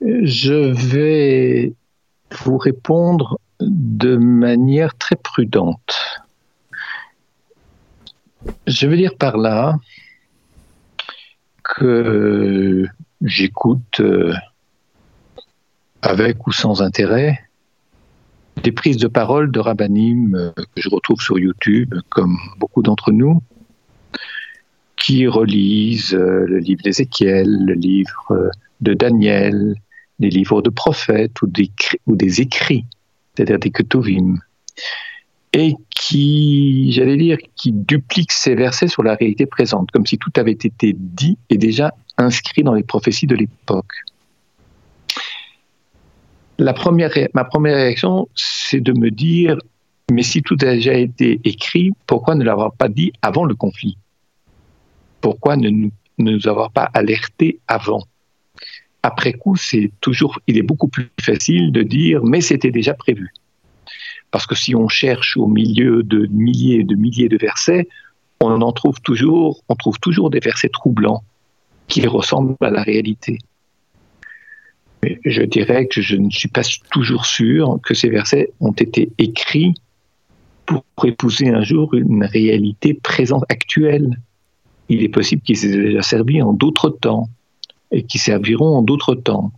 Je 0.00 0.72
vais 0.92 1.72
vous 2.44 2.58
répondre 2.58 3.39
de 3.60 4.16
manière 4.16 4.96
très 4.96 5.16
prudente. 5.16 6.22
Je 8.66 8.86
veux 8.86 8.96
dire 8.96 9.16
par 9.16 9.36
là 9.36 9.78
que 11.62 12.86
j'écoute 13.22 14.00
euh, 14.00 14.32
avec 16.02 16.46
ou 16.46 16.52
sans 16.52 16.82
intérêt 16.82 17.38
des 18.62 18.72
prises 18.72 18.96
de 18.96 19.08
parole 19.08 19.50
de 19.50 19.60
rabbinim 19.60 20.34
euh, 20.34 20.50
que 20.52 20.80
je 20.80 20.88
retrouve 20.88 21.20
sur 21.20 21.38
YouTube, 21.38 21.94
comme 22.08 22.36
beaucoup 22.58 22.82
d'entre 22.82 23.12
nous, 23.12 23.42
qui 24.96 25.26
relisent 25.26 26.14
euh, 26.14 26.46
le 26.46 26.58
livre 26.58 26.82
d'Ézéchiel, 26.82 27.64
le 27.64 27.74
livre 27.74 28.50
de 28.80 28.94
Daniel, 28.94 29.74
des 30.18 30.30
livres 30.30 30.60
de 30.62 30.70
prophètes 30.70 31.40
ou 31.42 32.16
des 32.16 32.40
écrits, 32.40 32.84
c'est-à-dire 33.40 33.58
des 33.58 33.70
ketuvim, 33.70 34.36
et 35.54 35.74
qui, 35.88 36.92
j'allais 36.92 37.16
dire, 37.16 37.38
qui 37.56 37.72
dupliquent 37.72 38.32
ces 38.32 38.54
versets 38.54 38.86
sur 38.86 39.02
la 39.02 39.14
réalité 39.14 39.46
présente, 39.46 39.90
comme 39.92 40.04
si 40.04 40.18
tout 40.18 40.30
avait 40.36 40.52
été 40.52 40.94
dit 40.94 41.38
et 41.48 41.56
déjà 41.56 41.94
inscrit 42.18 42.62
dans 42.62 42.74
les 42.74 42.82
prophéties 42.82 43.26
de 43.26 43.34
l'époque. 43.34 43.92
La 46.58 46.74
première, 46.74 47.10
ma 47.32 47.44
première 47.44 47.76
réaction, 47.76 48.28
c'est 48.34 48.80
de 48.80 48.92
me 48.92 49.10
dire, 49.10 49.56
mais 50.12 50.22
si 50.22 50.42
tout 50.42 50.58
a 50.60 50.74
déjà 50.74 50.92
été 50.92 51.40
écrit, 51.44 51.92
pourquoi 52.06 52.34
ne 52.34 52.44
l'avoir 52.44 52.74
pas 52.74 52.88
dit 52.90 53.10
avant 53.22 53.46
le 53.46 53.54
conflit? 53.54 53.96
Pourquoi 55.22 55.56
ne 55.56 55.88
nous, 56.18 56.46
avoir 56.46 56.70
pas 56.70 56.90
alerté 56.92 57.58
avant? 57.66 58.02
Après 59.02 59.32
coup, 59.32 59.56
c'est 59.56 59.90
toujours, 60.00 60.38
il 60.46 60.58
est 60.58 60.62
beaucoup 60.62 60.88
plus 60.88 61.10
facile 61.20 61.72
de 61.72 61.82
dire, 61.82 62.22
mais 62.24 62.40
c'était 62.40 62.70
déjà 62.70 62.94
prévu. 62.94 63.32
Parce 64.30 64.46
que 64.46 64.54
si 64.54 64.74
on 64.74 64.88
cherche 64.88 65.36
au 65.36 65.46
milieu 65.46 66.02
de 66.02 66.26
milliers 66.30 66.80
et 66.80 66.84
de 66.84 66.94
milliers 66.94 67.28
de 67.28 67.36
versets, 67.36 67.88
on 68.40 68.60
en 68.60 68.72
trouve 68.72 69.00
toujours, 69.00 69.62
on 69.68 69.74
trouve 69.74 69.98
toujours 70.00 70.30
des 70.30 70.40
versets 70.40 70.68
troublants 70.68 71.22
qui 71.88 72.06
ressemblent 72.06 72.56
à 72.60 72.70
la 72.70 72.82
réalité. 72.82 73.38
Mais 75.02 75.18
je 75.24 75.42
dirais 75.42 75.86
que 75.86 76.02
je 76.02 76.16
ne 76.16 76.30
suis 76.30 76.48
pas 76.48 76.62
toujours 76.90 77.24
sûr 77.24 77.78
que 77.82 77.94
ces 77.94 78.10
versets 78.10 78.52
ont 78.60 78.72
été 78.72 79.10
écrits 79.18 79.74
pour 80.66 80.84
épouser 81.04 81.48
un 81.48 81.62
jour 81.62 81.94
une 81.94 82.24
réalité 82.24 82.94
présente, 82.94 83.44
actuelle. 83.48 84.20
Il 84.88 85.02
est 85.02 85.08
possible 85.08 85.42
qu'ils 85.42 85.64
aient 85.64 85.76
déjà 85.76 86.02
servi 86.02 86.42
en 86.42 86.52
d'autres 86.52 86.90
temps 86.90 87.28
et 87.90 88.04
qui 88.04 88.18
serviront 88.18 88.76
en 88.76 88.82
d'autres 88.82 89.14
temps. 89.14 89.52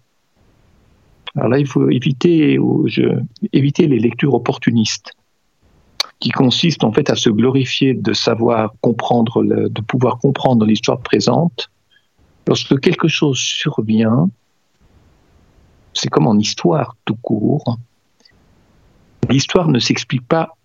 Alors 1.36 1.48
là, 1.48 1.58
il 1.58 1.66
faut 1.66 1.88
éviter, 1.88 2.58
éviter 3.52 3.86
les 3.86 3.98
lectures 3.98 4.34
opportunistes, 4.34 5.12
qui 6.20 6.30
consistent 6.30 6.84
en 6.84 6.92
fait 6.92 7.10
à 7.10 7.16
se 7.16 7.30
glorifier 7.30 7.94
de 7.94 8.12
savoir 8.12 8.74
comprendre, 8.80 9.42
de 9.42 9.80
pouvoir 9.80 10.18
comprendre 10.18 10.66
l'histoire 10.66 11.00
présente. 11.00 11.70
Lorsque 12.46 12.78
quelque 12.80 13.08
chose 13.08 13.38
survient, 13.38 14.28
c'est 15.94 16.08
comme 16.08 16.26
en 16.26 16.38
histoire 16.38 16.96
tout 17.04 17.16
court, 17.16 17.78
l'histoire 19.28 19.68
ne 19.68 19.78
s'explique 19.78 20.26
pas 20.26 20.56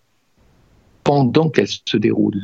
pendant 1.03 1.49
qu'elle 1.49 1.67
se 1.67 1.97
déroule. 1.97 2.43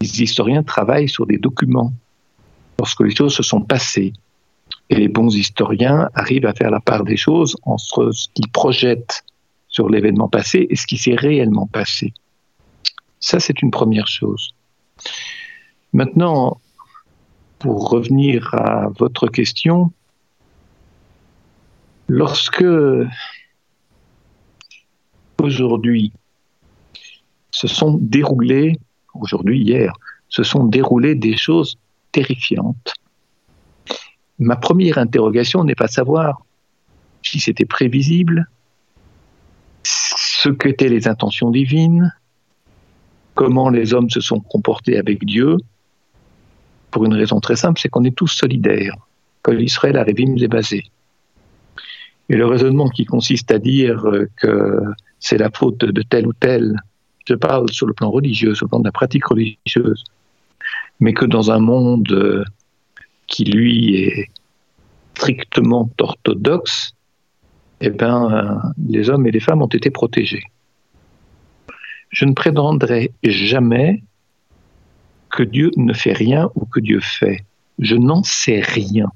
Les 0.00 0.22
historiens 0.22 0.62
travaillent 0.62 1.08
sur 1.08 1.26
des 1.26 1.38
documents 1.38 1.92
lorsque 2.78 3.00
les 3.00 3.14
choses 3.14 3.34
se 3.34 3.42
sont 3.42 3.60
passées. 3.60 4.12
Et 4.90 4.96
les 4.96 5.08
bons 5.08 5.34
historiens 5.34 6.08
arrivent 6.14 6.46
à 6.46 6.54
faire 6.54 6.70
la 6.70 6.80
part 6.80 7.04
des 7.04 7.16
choses 7.16 7.56
entre 7.62 8.10
ce 8.12 8.28
qu'ils 8.34 8.50
projettent 8.50 9.24
sur 9.68 9.88
l'événement 9.88 10.28
passé 10.28 10.66
et 10.70 10.76
ce 10.76 10.86
qui 10.86 10.96
s'est 10.96 11.16
réellement 11.16 11.66
passé. 11.66 12.14
Ça, 13.20 13.40
c'est 13.40 13.62
une 13.62 13.70
première 13.70 14.06
chose. 14.06 14.54
Maintenant, 15.92 16.60
pour 17.58 17.90
revenir 17.90 18.54
à 18.54 18.88
votre 18.98 19.26
question, 19.28 19.92
lorsque 22.08 22.64
aujourd'hui 25.42 26.12
se 27.50 27.66
sont 27.66 27.98
déroulées, 28.00 28.78
aujourd'hui, 29.14 29.62
hier, 29.62 29.92
se 30.28 30.42
sont 30.42 30.64
déroulées 30.64 31.14
des 31.14 31.36
choses 31.36 31.78
terrifiantes, 32.12 32.94
ma 34.38 34.56
première 34.56 34.98
interrogation 34.98 35.64
n'est 35.64 35.74
pas 35.74 35.88
savoir 35.88 36.42
si 37.22 37.40
c'était 37.40 37.64
prévisible, 37.64 38.48
ce 39.82 40.48
qu'étaient 40.48 40.88
les 40.88 41.08
intentions 41.08 41.50
divines, 41.50 42.12
comment 43.34 43.68
les 43.68 43.94
hommes 43.94 44.10
se 44.10 44.20
sont 44.20 44.40
comportés 44.40 44.98
avec 44.98 45.24
Dieu, 45.24 45.56
pour 46.90 47.04
une 47.04 47.14
raison 47.14 47.40
très 47.40 47.56
simple, 47.56 47.80
c'est 47.80 47.88
qu'on 47.88 48.04
est 48.04 48.16
tous 48.16 48.28
solidaires, 48.28 48.96
que 49.42 49.50
l'Israël 49.50 49.98
Révim 49.98 50.36
est 50.36 50.48
basé. 50.48 50.84
Et 52.28 52.36
le 52.36 52.46
raisonnement 52.46 52.88
qui 52.88 53.04
consiste 53.04 53.50
à 53.50 53.58
dire 53.58 54.04
que 54.36 54.80
c'est 55.20 55.38
la 55.38 55.50
faute 55.50 55.78
de 55.84 56.02
tel 56.02 56.26
ou 56.26 56.32
tel, 56.32 56.80
je 57.28 57.34
parle 57.34 57.70
sur 57.70 57.86
le 57.86 57.92
plan 57.92 58.10
religieux, 58.10 58.54
sur 58.54 58.66
le 58.66 58.70
plan 58.70 58.80
de 58.80 58.84
la 58.84 58.92
pratique 58.92 59.26
religieuse, 59.26 60.04
mais 61.00 61.12
que 61.12 61.24
dans 61.24 61.50
un 61.50 61.58
monde 61.58 62.44
qui 63.26 63.44
lui 63.44 63.96
est 63.96 64.30
strictement 65.14 65.90
orthodoxe, 66.00 66.94
eh 67.80 67.90
ben, 67.90 68.72
les 68.88 69.10
hommes 69.10 69.26
et 69.26 69.30
les 69.30 69.40
femmes 69.40 69.62
ont 69.62 69.66
été 69.66 69.90
protégés. 69.90 70.44
Je 72.10 72.24
ne 72.24 72.32
prétendrai 72.32 73.12
jamais 73.22 74.02
que 75.30 75.42
Dieu 75.42 75.70
ne 75.76 75.92
fait 75.92 76.12
rien 76.12 76.50
ou 76.54 76.64
que 76.64 76.80
Dieu 76.80 77.00
fait. 77.00 77.44
Je 77.78 77.96
n'en 77.96 78.22
sais 78.22 78.60
rien. 78.60 79.10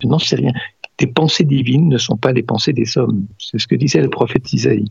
Je 0.00 0.06
n'en 0.06 0.18
sais 0.18 0.36
rien. 0.36 0.52
Tes 0.96 1.06
pensées 1.06 1.44
divines 1.44 1.88
ne 1.88 1.98
sont 1.98 2.16
pas 2.16 2.32
les 2.32 2.42
pensées 2.42 2.72
des 2.72 2.96
hommes. 2.96 3.26
C'est 3.38 3.58
ce 3.58 3.66
que 3.66 3.74
disait 3.74 4.00
le 4.00 4.10
prophète 4.10 4.52
Isaïe. 4.52 4.90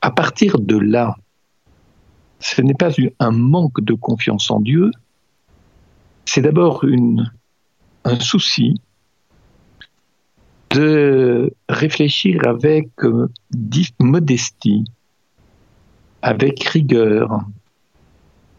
À 0.00 0.10
partir 0.10 0.58
de 0.58 0.78
là, 0.78 1.16
ce 2.40 2.62
n'est 2.62 2.74
pas 2.74 2.90
un 3.18 3.30
manque 3.30 3.80
de 3.82 3.92
confiance 3.92 4.50
en 4.50 4.60
Dieu, 4.60 4.90
c'est 6.32 6.42
d'abord 6.42 6.84
un 8.04 8.20
souci 8.20 8.80
de 10.70 11.52
réfléchir 11.68 12.46
avec 12.46 12.88
euh, 13.02 13.26
modestie, 13.98 14.84
avec 16.22 16.62
rigueur, 16.62 17.40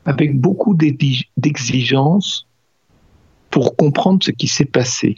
avec 0.03 0.37
beaucoup 0.37 0.75
d'exigences 1.37 2.45
pour 3.49 3.77
comprendre 3.77 4.21
ce 4.21 4.31
qui 4.31 4.49
s'est 4.49 4.65
passé. 4.65 5.15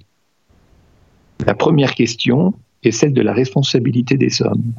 La 1.47 1.55
première 1.55 1.95
question 1.95 2.53
est 2.83 2.91
celle 2.91 3.13
de 3.13 3.21
la 3.23 3.33
responsabilité 3.33 4.15
des 4.15 4.43
hommes. 4.43 4.73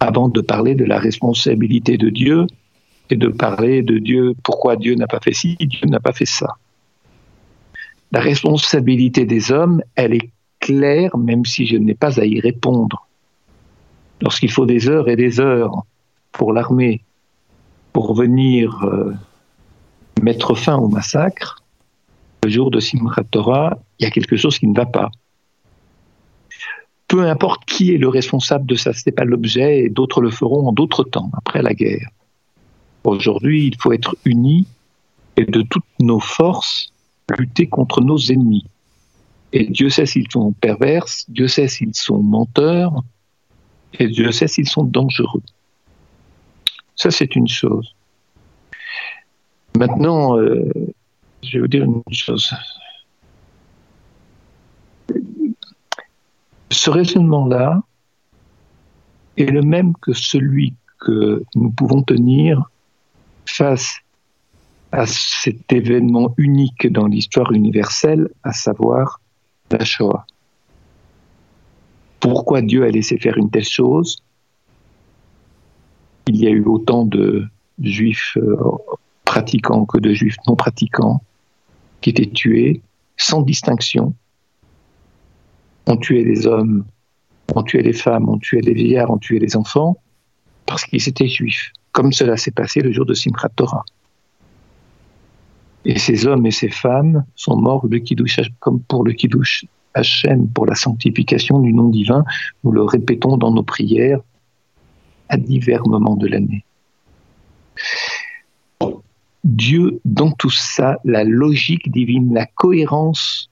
Avant 0.00 0.28
de 0.28 0.40
parler 0.40 0.74
de 0.74 0.84
la 0.84 0.98
responsabilité 0.98 1.96
de 1.96 2.08
Dieu 2.08 2.48
et 3.08 3.14
de 3.14 3.28
parler 3.28 3.82
de 3.82 3.98
Dieu, 3.98 4.34
pourquoi 4.42 4.74
Dieu 4.74 4.96
n'a 4.96 5.06
pas 5.06 5.20
fait 5.20 5.32
ci, 5.32 5.54
Dieu 5.60 5.86
n'a 5.86 6.00
pas 6.00 6.12
fait 6.12 6.26
ça. 6.26 6.56
La 8.12 8.20
responsabilité 8.20 9.24
des 9.24 9.52
hommes, 9.52 9.82
elle 9.94 10.14
est 10.14 10.30
claire, 10.60 11.16
même 11.16 11.46
si 11.46 11.66
je 11.66 11.76
n'ai 11.76 11.94
pas 11.94 12.20
à 12.20 12.24
y 12.24 12.40
répondre. 12.40 13.08
Lorsqu'il 14.20 14.50
faut 14.50 14.66
des 14.66 14.88
heures 14.88 15.08
et 15.08 15.16
des 15.16 15.40
heures 15.40 15.84
pour 16.30 16.52
l'armée, 16.52 17.02
pour 17.92 18.14
venir 18.14 18.84
euh, 18.84 19.12
mettre 20.22 20.54
fin 20.54 20.76
au 20.76 20.88
massacre, 20.88 21.62
le 22.44 22.50
jour 22.50 22.70
de 22.70 22.80
Simchat 22.80 23.24
Torah, 23.30 23.78
il 23.98 24.04
y 24.04 24.06
a 24.06 24.10
quelque 24.10 24.36
chose 24.36 24.58
qui 24.58 24.66
ne 24.66 24.76
va 24.76 24.86
pas. 24.86 25.10
Peu 27.08 27.28
importe 27.28 27.64
qui 27.64 27.94
est 27.94 27.98
le 27.98 28.08
responsable 28.08 28.66
de 28.66 28.74
ça, 28.74 28.92
ce 28.92 29.02
n'est 29.06 29.12
pas 29.12 29.24
l'objet, 29.24 29.84
et 29.84 29.88
d'autres 29.88 30.20
le 30.20 30.30
feront 30.30 30.68
en 30.68 30.72
d'autres 30.72 31.04
temps, 31.04 31.30
après 31.34 31.62
la 31.62 31.74
guerre. 31.74 32.08
Aujourd'hui, 33.04 33.66
il 33.66 33.76
faut 33.76 33.92
être 33.92 34.16
unis 34.24 34.66
et 35.36 35.44
de 35.44 35.62
toutes 35.62 35.84
nos 35.98 36.20
forces 36.20 36.91
lutter 37.38 37.66
contre 37.66 38.00
nos 38.00 38.18
ennemis. 38.18 38.66
Et 39.52 39.66
Dieu 39.66 39.90
sait 39.90 40.06
s'ils 40.06 40.30
sont 40.30 40.52
pervers, 40.52 41.04
Dieu 41.28 41.48
sait 41.48 41.68
s'ils 41.68 41.94
sont 41.94 42.22
menteurs, 42.22 43.02
et 43.98 44.08
Dieu 44.08 44.32
sait 44.32 44.48
s'ils 44.48 44.68
sont 44.68 44.84
dangereux. 44.84 45.42
Ça, 46.96 47.10
c'est 47.10 47.36
une 47.36 47.48
chose. 47.48 47.94
Maintenant, 49.76 50.38
euh, 50.38 50.70
je 51.42 51.52
vais 51.52 51.60
vous 51.60 51.68
dire 51.68 51.84
une 51.84 52.02
chose. 52.12 52.50
Ce 56.70 56.90
raisonnement-là 56.90 57.82
est 59.36 59.46
le 59.46 59.62
même 59.62 59.94
que 59.94 60.12
celui 60.12 60.74
que 61.00 61.42
nous 61.54 61.70
pouvons 61.70 62.02
tenir 62.02 62.70
face 63.46 64.01
à 64.92 65.06
cet 65.06 65.72
événement 65.72 66.34
unique 66.36 66.86
dans 66.92 67.06
l'histoire 67.06 67.50
universelle, 67.52 68.28
à 68.42 68.52
savoir 68.52 69.20
la 69.70 69.84
Shoah. 69.84 70.26
Pourquoi 72.20 72.60
Dieu 72.60 72.84
a 72.84 72.88
laissé 72.88 73.16
faire 73.18 73.38
une 73.38 73.50
telle 73.50 73.64
chose? 73.64 74.22
Il 76.28 76.36
y 76.36 76.46
a 76.46 76.50
eu 76.50 76.62
autant 76.64 77.04
de 77.04 77.46
juifs 77.80 78.36
euh, 78.36 78.56
pratiquants 79.24 79.86
que 79.86 79.98
de 79.98 80.12
juifs 80.12 80.36
non 80.46 80.54
pratiquants 80.54 81.22
qui 82.00 82.10
étaient 82.10 82.30
tués 82.30 82.82
sans 83.16 83.42
distinction. 83.42 84.14
On 85.86 85.96
tuait 85.96 86.22
les 86.22 86.46
hommes, 86.46 86.84
on 87.54 87.62
tuait 87.62 87.82
les 87.82 87.92
femmes, 87.92 88.28
on 88.28 88.38
tuait 88.38 88.60
les 88.60 88.74
vieillards, 88.74 89.10
on 89.10 89.18
tuait 89.18 89.38
les 89.38 89.56
enfants 89.56 89.98
parce 90.66 90.84
qu'ils 90.84 91.08
étaient 91.08 91.28
juifs, 91.28 91.72
comme 91.92 92.12
cela 92.12 92.36
s'est 92.36 92.52
passé 92.52 92.80
le 92.80 92.92
jour 92.92 93.06
de 93.06 93.14
Simchat 93.14 93.48
Torah. 93.56 93.84
Et 95.84 95.98
ces 95.98 96.26
hommes 96.26 96.46
et 96.46 96.50
ces 96.50 96.68
femmes 96.68 97.24
sont 97.34 97.56
morts 97.56 97.86
le 97.88 97.98
kiddush, 97.98 98.40
comme 98.60 98.80
pour 98.80 99.04
le 99.04 99.12
kiddush 99.12 99.64
Hachem, 99.94 100.48
pour 100.48 100.66
la 100.66 100.74
sanctification 100.74 101.60
du 101.60 101.72
nom 101.72 101.88
divin. 101.88 102.24
Nous 102.64 102.72
le 102.72 102.82
répétons 102.82 103.36
dans 103.36 103.50
nos 103.50 103.62
prières 103.62 104.20
à 105.28 105.36
divers 105.36 105.86
moments 105.86 106.16
de 106.16 106.28
l'année. 106.28 106.64
Dieu, 109.44 110.00
dans 110.04 110.30
tout 110.30 110.50
ça, 110.50 110.98
la 111.04 111.24
logique 111.24 111.90
divine, 111.90 112.32
la 112.32 112.46
cohérence, 112.46 113.50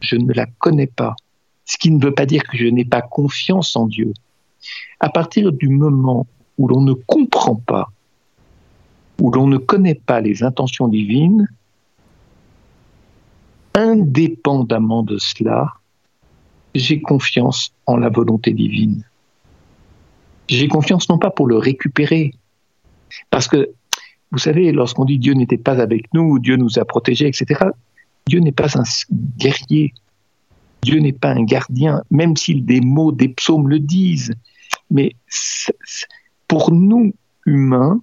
je 0.00 0.16
ne 0.16 0.32
la 0.32 0.46
connais 0.58 0.88
pas. 0.88 1.14
Ce 1.64 1.78
qui 1.78 1.90
ne 1.90 2.02
veut 2.02 2.14
pas 2.14 2.26
dire 2.26 2.42
que 2.42 2.56
je 2.56 2.66
n'ai 2.66 2.84
pas 2.84 3.00
confiance 3.00 3.76
en 3.76 3.86
Dieu. 3.86 4.12
À 4.98 5.08
partir 5.08 5.52
du 5.52 5.68
moment 5.68 6.26
où 6.58 6.66
l'on 6.66 6.80
ne 6.80 6.92
comprend 6.92 7.54
pas, 7.54 7.90
où 9.20 9.30
l'on 9.30 9.46
ne 9.46 9.56
connaît 9.56 9.94
pas 9.94 10.20
les 10.20 10.42
intentions 10.42 10.88
divines, 10.88 11.48
indépendamment 13.74 15.02
de 15.02 15.18
cela, 15.18 15.74
j'ai 16.74 17.00
confiance 17.00 17.72
en 17.86 17.96
la 17.96 18.08
volonté 18.08 18.52
divine. 18.52 19.04
J'ai 20.48 20.68
confiance 20.68 21.08
non 21.08 21.18
pas 21.18 21.30
pour 21.30 21.46
le 21.46 21.56
récupérer, 21.56 22.32
parce 23.30 23.48
que, 23.48 23.70
vous 24.32 24.38
savez, 24.38 24.72
lorsqu'on 24.72 25.04
dit 25.04 25.18
Dieu 25.18 25.34
n'était 25.34 25.58
pas 25.58 25.80
avec 25.80 26.12
nous, 26.14 26.38
Dieu 26.38 26.56
nous 26.56 26.78
a 26.78 26.84
protégés, 26.84 27.26
etc., 27.26 27.66
Dieu 28.26 28.40
n'est 28.40 28.52
pas 28.52 28.78
un 28.78 28.82
guerrier, 29.38 29.92
Dieu 30.82 30.98
n'est 31.00 31.12
pas 31.12 31.30
un 31.30 31.44
gardien, 31.44 32.02
même 32.10 32.36
si 32.36 32.60
des 32.60 32.80
mots 32.80 33.12
des 33.12 33.28
psaumes 33.28 33.68
le 33.68 33.78
disent. 33.78 34.34
Mais 34.90 35.14
pour 36.48 36.72
nous, 36.72 37.14
humains, 37.46 38.00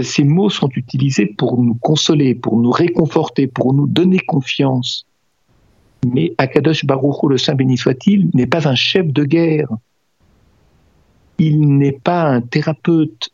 ces 0.00 0.24
mots 0.24 0.50
sont 0.50 0.68
utilisés 0.70 1.26
pour 1.26 1.62
nous 1.62 1.74
consoler, 1.74 2.34
pour 2.34 2.56
nous 2.58 2.70
réconforter, 2.70 3.46
pour 3.46 3.74
nous 3.74 3.86
donner 3.86 4.18
confiance. 4.18 5.06
Mais 6.06 6.34
Akadosh 6.38 6.84
Baruch 6.84 7.22
le 7.28 7.38
Saint 7.38 7.54
béni 7.54 7.78
soit-il, 7.78 8.30
n'est 8.34 8.46
pas 8.46 8.68
un 8.68 8.74
chef 8.74 9.06
de 9.06 9.24
guerre. 9.24 9.68
Il 11.38 11.78
n'est 11.78 11.92
pas 11.92 12.24
un 12.24 12.40
thérapeute. 12.40 13.30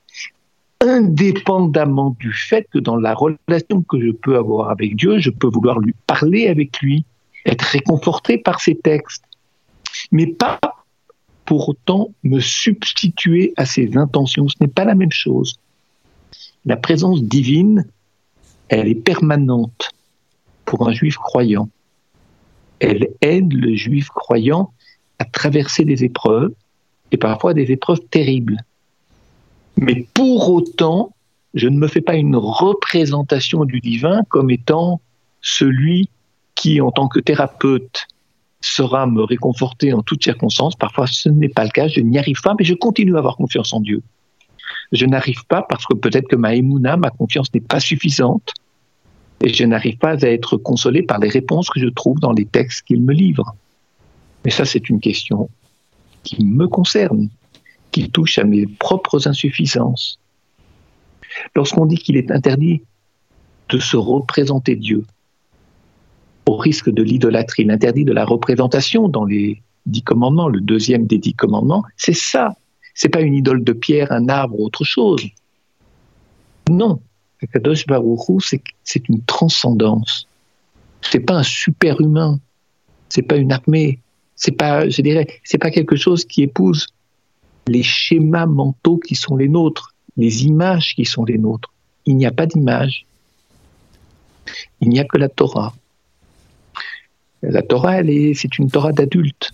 Indépendamment 0.80 2.14
du 2.20 2.32
fait 2.32 2.68
que 2.72 2.78
dans 2.78 2.96
la 2.96 3.12
relation 3.12 3.82
que 3.82 4.00
je 4.00 4.12
peux 4.12 4.36
avoir 4.36 4.70
avec 4.70 4.94
Dieu, 4.94 5.18
je 5.18 5.30
peux 5.30 5.48
vouloir 5.48 5.80
lui 5.80 5.92
parler 6.06 6.46
avec 6.46 6.78
lui, 6.80 7.04
être 7.46 7.62
réconforté 7.62 8.38
par 8.38 8.60
ses 8.60 8.76
textes, 8.76 9.24
mais 10.12 10.26
pas 10.26 10.60
pour 11.46 11.70
autant 11.70 12.10
me 12.22 12.38
substituer 12.38 13.54
à 13.56 13.64
ses 13.64 13.96
intentions. 13.96 14.46
Ce 14.46 14.54
n'est 14.60 14.68
pas 14.68 14.84
la 14.84 14.94
même 14.94 15.10
chose 15.10 15.58
la 16.64 16.76
présence 16.76 17.22
divine, 17.22 17.86
elle 18.68 18.88
est 18.88 18.94
permanente 18.94 19.90
pour 20.64 20.88
un 20.88 20.92
juif 20.92 21.16
croyant. 21.16 21.68
Elle 22.80 23.08
aide 23.20 23.52
le 23.52 23.74
juif 23.74 24.08
croyant 24.08 24.72
à 25.18 25.24
traverser 25.24 25.84
des 25.84 26.04
épreuves, 26.04 26.52
et 27.10 27.16
parfois 27.16 27.54
des 27.54 27.72
épreuves 27.72 28.00
terribles. 28.10 28.58
Mais 29.76 30.06
pour 30.14 30.50
autant, 30.50 31.14
je 31.54 31.68
ne 31.68 31.78
me 31.78 31.88
fais 31.88 32.02
pas 32.02 32.16
une 32.16 32.36
représentation 32.36 33.64
du 33.64 33.80
divin 33.80 34.22
comme 34.28 34.50
étant 34.50 35.00
celui 35.40 36.10
qui, 36.54 36.80
en 36.80 36.90
tant 36.90 37.08
que 37.08 37.20
thérapeute, 37.20 38.06
sera 38.60 39.06
me 39.06 39.22
réconforter 39.22 39.92
en 39.92 40.02
toutes 40.02 40.22
circonstances. 40.22 40.76
Parfois, 40.76 41.06
ce 41.06 41.28
n'est 41.28 41.48
pas 41.48 41.64
le 41.64 41.70
cas, 41.70 41.88
je 41.88 42.00
n'y 42.00 42.18
arrive 42.18 42.42
pas, 42.42 42.54
mais 42.58 42.64
je 42.64 42.74
continue 42.74 43.14
à 43.14 43.18
avoir 43.18 43.36
confiance 43.36 43.72
en 43.72 43.80
Dieu 43.80 44.02
je 44.92 45.06
n'arrive 45.06 45.44
pas 45.46 45.62
parce 45.62 45.86
que 45.86 45.94
peut-être 45.94 46.28
que 46.28 46.36
ma 46.36 46.54
émouna, 46.54 46.96
ma 46.96 47.10
confiance 47.10 47.52
n'est 47.54 47.60
pas 47.60 47.80
suffisante 47.80 48.52
et 49.44 49.52
je 49.52 49.64
n'arrive 49.64 49.98
pas 49.98 50.24
à 50.24 50.28
être 50.28 50.56
consolé 50.56 51.02
par 51.02 51.18
les 51.18 51.28
réponses 51.28 51.70
que 51.70 51.80
je 51.80 51.88
trouve 51.88 52.18
dans 52.18 52.32
les 52.32 52.44
textes 52.44 52.82
qu'il 52.86 53.02
me 53.02 53.12
livre. 53.12 53.54
Mais 54.44 54.50
ça, 54.50 54.64
c'est 54.64 54.88
une 54.88 55.00
question 55.00 55.48
qui 56.24 56.44
me 56.44 56.66
concerne, 56.66 57.28
qui 57.92 58.10
touche 58.10 58.38
à 58.38 58.44
mes 58.44 58.66
propres 58.66 59.28
insuffisances. 59.28 60.18
Lorsqu'on 61.54 61.86
dit 61.86 61.98
qu'il 61.98 62.16
est 62.16 62.30
interdit 62.30 62.82
de 63.68 63.78
se 63.78 63.96
représenter 63.96 64.76
Dieu, 64.76 65.04
au 66.46 66.56
risque 66.56 66.90
de 66.90 67.02
l'idolâtrie, 67.02 67.64
l'interdit 67.64 68.04
de 68.04 68.12
la 68.12 68.24
représentation 68.24 69.08
dans 69.08 69.24
les 69.24 69.62
dix 69.86 70.02
commandements, 70.02 70.48
le 70.48 70.60
deuxième 70.60 71.06
des 71.06 71.18
dix 71.18 71.34
commandements, 71.34 71.84
c'est 71.96 72.16
ça 72.16 72.56
c'est 72.98 73.08
pas 73.08 73.20
une 73.20 73.34
idole 73.34 73.62
de 73.62 73.72
pierre, 73.72 74.10
un 74.10 74.28
arbre, 74.28 74.58
autre 74.58 74.82
chose. 74.82 75.24
Non, 76.68 77.00
Kadosh 77.52 77.86
Baruchou, 77.86 78.40
c'est 78.40 79.08
une 79.08 79.22
transcendance. 79.22 80.26
C'est 81.00 81.20
pas 81.20 81.34
un 81.34 81.42
super 81.44 82.00
humain. 82.00 82.40
C'est 83.08 83.22
pas 83.22 83.36
une 83.36 83.52
armée. 83.52 84.00
C'est 84.34 84.50
pas, 84.50 84.82
pas 85.60 85.70
quelque 85.70 85.94
chose 85.94 86.24
qui 86.24 86.42
épouse 86.42 86.88
les 87.68 87.84
schémas 87.84 88.46
mentaux 88.46 88.98
qui 88.98 89.14
sont 89.14 89.36
les 89.36 89.48
nôtres, 89.48 89.94
les 90.16 90.46
images 90.46 90.96
qui 90.96 91.04
sont 91.04 91.24
les 91.24 91.38
nôtres. 91.38 91.72
Il 92.04 92.16
n'y 92.16 92.26
a 92.26 92.32
pas 92.32 92.46
d'image. 92.46 93.06
Il 94.80 94.88
n'y 94.88 94.98
a 94.98 95.04
que 95.04 95.18
la 95.18 95.28
Torah. 95.28 95.72
La 97.42 97.62
Torah, 97.62 98.02
c'est 98.34 98.58
une 98.58 98.68
Torah 98.68 98.90
d'adulte 98.90 99.52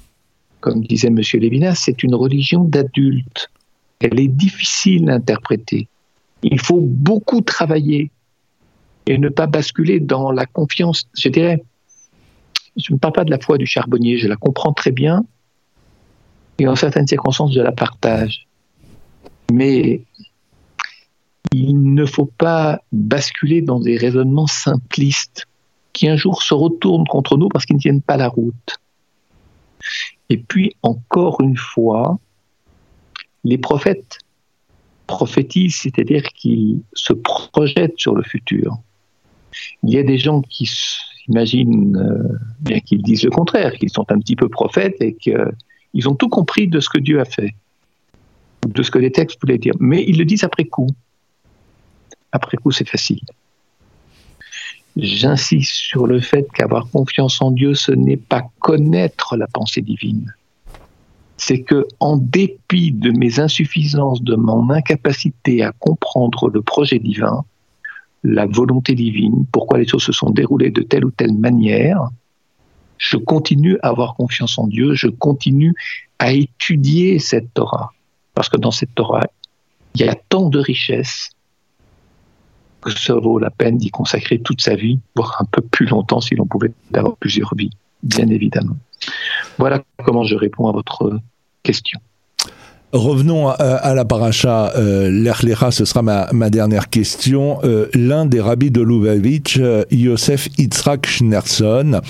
comme 0.64 0.82
disait 0.82 1.08
M. 1.08 1.20
Lévinas, 1.34 1.74
c'est 1.74 2.02
une 2.02 2.14
religion 2.14 2.64
d'adultes. 2.64 3.50
Elle 4.00 4.18
est 4.18 4.28
difficile 4.28 5.10
à 5.10 5.16
interpréter. 5.16 5.88
Il 6.42 6.58
faut 6.58 6.80
beaucoup 6.80 7.42
travailler 7.42 8.10
et 9.04 9.18
ne 9.18 9.28
pas 9.28 9.46
basculer 9.46 10.00
dans 10.00 10.32
la 10.32 10.46
confiance. 10.46 11.04
Je 11.18 11.28
dirais, 11.28 11.62
je 12.78 12.94
ne 12.94 12.98
parle 12.98 13.12
pas 13.12 13.24
de 13.24 13.30
la 13.30 13.38
foi 13.38 13.58
du 13.58 13.66
charbonnier, 13.66 14.16
je 14.16 14.26
la 14.26 14.36
comprends 14.36 14.72
très 14.72 14.90
bien 14.90 15.26
et 16.58 16.66
en 16.66 16.76
certaines 16.76 17.06
circonstances, 17.06 17.52
je 17.52 17.60
la 17.60 17.72
partage. 17.72 18.46
Mais 19.52 20.00
il 21.52 21.92
ne 21.92 22.06
faut 22.06 22.30
pas 22.38 22.80
basculer 22.90 23.60
dans 23.60 23.80
des 23.80 23.98
raisonnements 23.98 24.46
simplistes 24.46 25.44
qui 25.92 26.08
un 26.08 26.16
jour 26.16 26.42
se 26.42 26.54
retournent 26.54 27.06
contre 27.06 27.36
nous 27.36 27.50
parce 27.50 27.66
qu'ils 27.66 27.76
ne 27.76 27.82
tiennent 27.82 28.02
pas 28.02 28.16
la 28.16 28.28
route. 28.28 28.78
Et 30.30 30.38
puis, 30.38 30.74
encore 30.82 31.40
une 31.40 31.56
fois, 31.56 32.18
les 33.44 33.58
prophètes 33.58 34.18
prophétisent, 35.06 35.76
c'est-à-dire 35.76 36.22
qu'ils 36.34 36.80
se 36.94 37.12
projettent 37.12 37.98
sur 37.98 38.14
le 38.14 38.22
futur. 38.22 38.78
Il 39.82 39.90
y 39.90 39.98
a 39.98 40.02
des 40.02 40.18
gens 40.18 40.40
qui 40.40 40.66
s'imaginent, 40.66 41.96
euh, 41.96 42.38
bien 42.60 42.80
qu'ils 42.80 43.02
disent 43.02 43.22
le 43.24 43.30
contraire, 43.30 43.74
qu'ils 43.74 43.90
sont 43.90 44.06
un 44.10 44.18
petit 44.18 44.36
peu 44.36 44.48
prophètes 44.48 44.96
et 45.00 45.14
qu'ils 45.14 46.08
ont 46.08 46.14
tout 46.14 46.28
compris 46.28 46.68
de 46.68 46.80
ce 46.80 46.88
que 46.88 46.98
Dieu 46.98 47.20
a 47.20 47.24
fait, 47.24 47.54
de 48.66 48.82
ce 48.82 48.90
que 48.90 48.98
les 48.98 49.12
textes 49.12 49.40
voulaient 49.40 49.58
dire. 49.58 49.74
Mais 49.78 50.04
ils 50.06 50.18
le 50.18 50.24
disent 50.24 50.44
après 50.44 50.64
coup. 50.64 50.88
Après 52.32 52.56
coup, 52.56 52.72
c'est 52.72 52.88
facile. 52.88 53.20
J'insiste 54.96 55.72
sur 55.72 56.06
le 56.06 56.20
fait 56.20 56.46
qu'avoir 56.54 56.88
confiance 56.90 57.42
en 57.42 57.50
Dieu, 57.50 57.74
ce 57.74 57.90
n'est 57.90 58.16
pas 58.16 58.44
connaître 58.60 59.36
la 59.36 59.46
pensée 59.48 59.82
divine. 59.82 60.32
C'est 61.36 61.62
que, 61.62 61.86
en 61.98 62.16
dépit 62.16 62.92
de 62.92 63.10
mes 63.10 63.40
insuffisances, 63.40 64.22
de 64.22 64.36
mon 64.36 64.70
incapacité 64.70 65.64
à 65.64 65.72
comprendre 65.72 66.48
le 66.48 66.62
projet 66.62 67.00
divin, 67.00 67.44
la 68.22 68.46
volonté 68.46 68.94
divine, 68.94 69.44
pourquoi 69.50 69.78
les 69.78 69.86
choses 69.86 70.04
se 70.04 70.12
sont 70.12 70.30
déroulées 70.30 70.70
de 70.70 70.82
telle 70.82 71.04
ou 71.04 71.10
telle 71.10 71.34
manière, 71.34 72.08
je 72.98 73.16
continue 73.16 73.78
à 73.82 73.88
avoir 73.88 74.14
confiance 74.14 74.58
en 74.58 74.68
Dieu, 74.68 74.94
je 74.94 75.08
continue 75.08 75.74
à 76.20 76.32
étudier 76.32 77.18
cette 77.18 77.52
Torah. 77.52 77.92
Parce 78.34 78.48
que 78.48 78.56
dans 78.56 78.70
cette 78.70 78.94
Torah, 78.94 79.26
il 79.94 80.02
y 80.02 80.08
a 80.08 80.14
tant 80.14 80.48
de 80.48 80.58
richesses 80.58 81.30
ça 82.90 83.14
vaut 83.14 83.38
la 83.38 83.50
peine 83.50 83.78
d'y 83.78 83.90
consacrer 83.90 84.38
toute 84.38 84.60
sa 84.60 84.74
vie, 84.74 84.98
voire 85.14 85.36
un 85.40 85.44
peu 85.44 85.62
plus 85.62 85.86
longtemps 85.86 86.20
si 86.20 86.34
l'on 86.34 86.46
pouvait 86.46 86.72
avoir 86.92 87.16
plusieurs 87.16 87.54
vies, 87.56 87.70
bien 88.02 88.28
évidemment. 88.28 88.76
Voilà 89.58 89.82
comment 90.04 90.24
je 90.24 90.36
réponds 90.36 90.68
à 90.68 90.72
votre 90.72 91.20
question. 91.62 92.00
Revenons 92.94 93.48
à, 93.48 93.92
la 93.92 94.04
paracha 94.04 94.72
euh, 94.76 95.10
ce 95.72 95.84
sera 95.84 96.02
ma, 96.02 96.50
dernière 96.50 96.88
question. 96.88 97.58
Euh, 97.64 97.88
l'un 97.92 98.24
des 98.24 98.40
rabbis 98.40 98.70
de 98.70 98.80
Lubavitch, 98.82 99.58
euh, 99.58 99.82
Yosef 99.90 100.48
Yitzhak 100.58 101.04
Schnerson, 101.08 102.00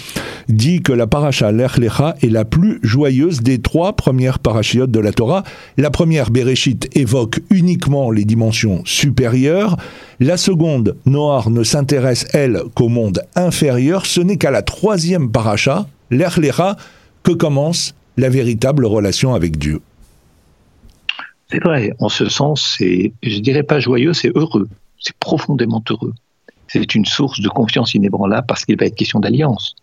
dit 0.50 0.82
que 0.82 0.92
la 0.92 1.06
paracha 1.06 1.52
l'Echlecha 1.52 2.16
est 2.22 2.28
la 2.28 2.44
plus 2.44 2.80
joyeuse 2.82 3.40
des 3.40 3.62
trois 3.62 3.94
premières 3.94 4.38
parachiotes 4.38 4.90
de 4.90 5.00
la 5.00 5.12
Torah. 5.12 5.42
La 5.78 5.90
première, 5.90 6.30
Bereshit, 6.30 6.94
évoque 6.94 7.40
uniquement 7.48 8.10
les 8.10 8.26
dimensions 8.26 8.82
supérieures. 8.84 9.78
La 10.20 10.36
seconde, 10.36 10.96
Noir, 11.06 11.48
ne 11.48 11.62
s'intéresse, 11.62 12.26
elle, 12.34 12.60
qu'au 12.74 12.88
monde 12.88 13.22
inférieur. 13.36 14.04
Ce 14.04 14.20
n'est 14.20 14.36
qu'à 14.36 14.50
la 14.50 14.60
troisième 14.60 15.32
paracha, 15.32 15.86
l'Echlecha, 16.10 16.76
que 17.22 17.32
commence 17.32 17.94
la 18.18 18.28
véritable 18.28 18.84
relation 18.84 19.34
avec 19.34 19.56
Dieu. 19.56 19.80
C'est 21.54 21.62
vrai, 21.62 21.92
en 22.00 22.08
ce 22.08 22.28
sens, 22.28 22.74
c'est, 22.78 23.12
je 23.22 23.38
dirais 23.38 23.62
pas 23.62 23.78
joyeux, 23.78 24.12
c'est 24.12 24.32
heureux. 24.34 24.68
C'est 24.98 25.16
profondément 25.18 25.80
heureux. 25.88 26.12
C'est 26.66 26.96
une 26.96 27.04
source 27.04 27.38
de 27.40 27.48
confiance 27.48 27.94
inébranlable 27.94 28.44
parce 28.48 28.64
qu'il 28.64 28.76
va 28.76 28.86
être 28.86 28.96
question 28.96 29.20
d'alliance. 29.20 29.76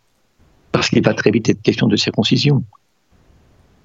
Parce 0.74 0.90
qu'il 0.90 1.02
va 1.02 1.14
très 1.14 1.32
vite 1.32 1.48
être 1.48 1.62
question 1.62 1.88
de 1.88 1.96
circoncision. 1.96 2.62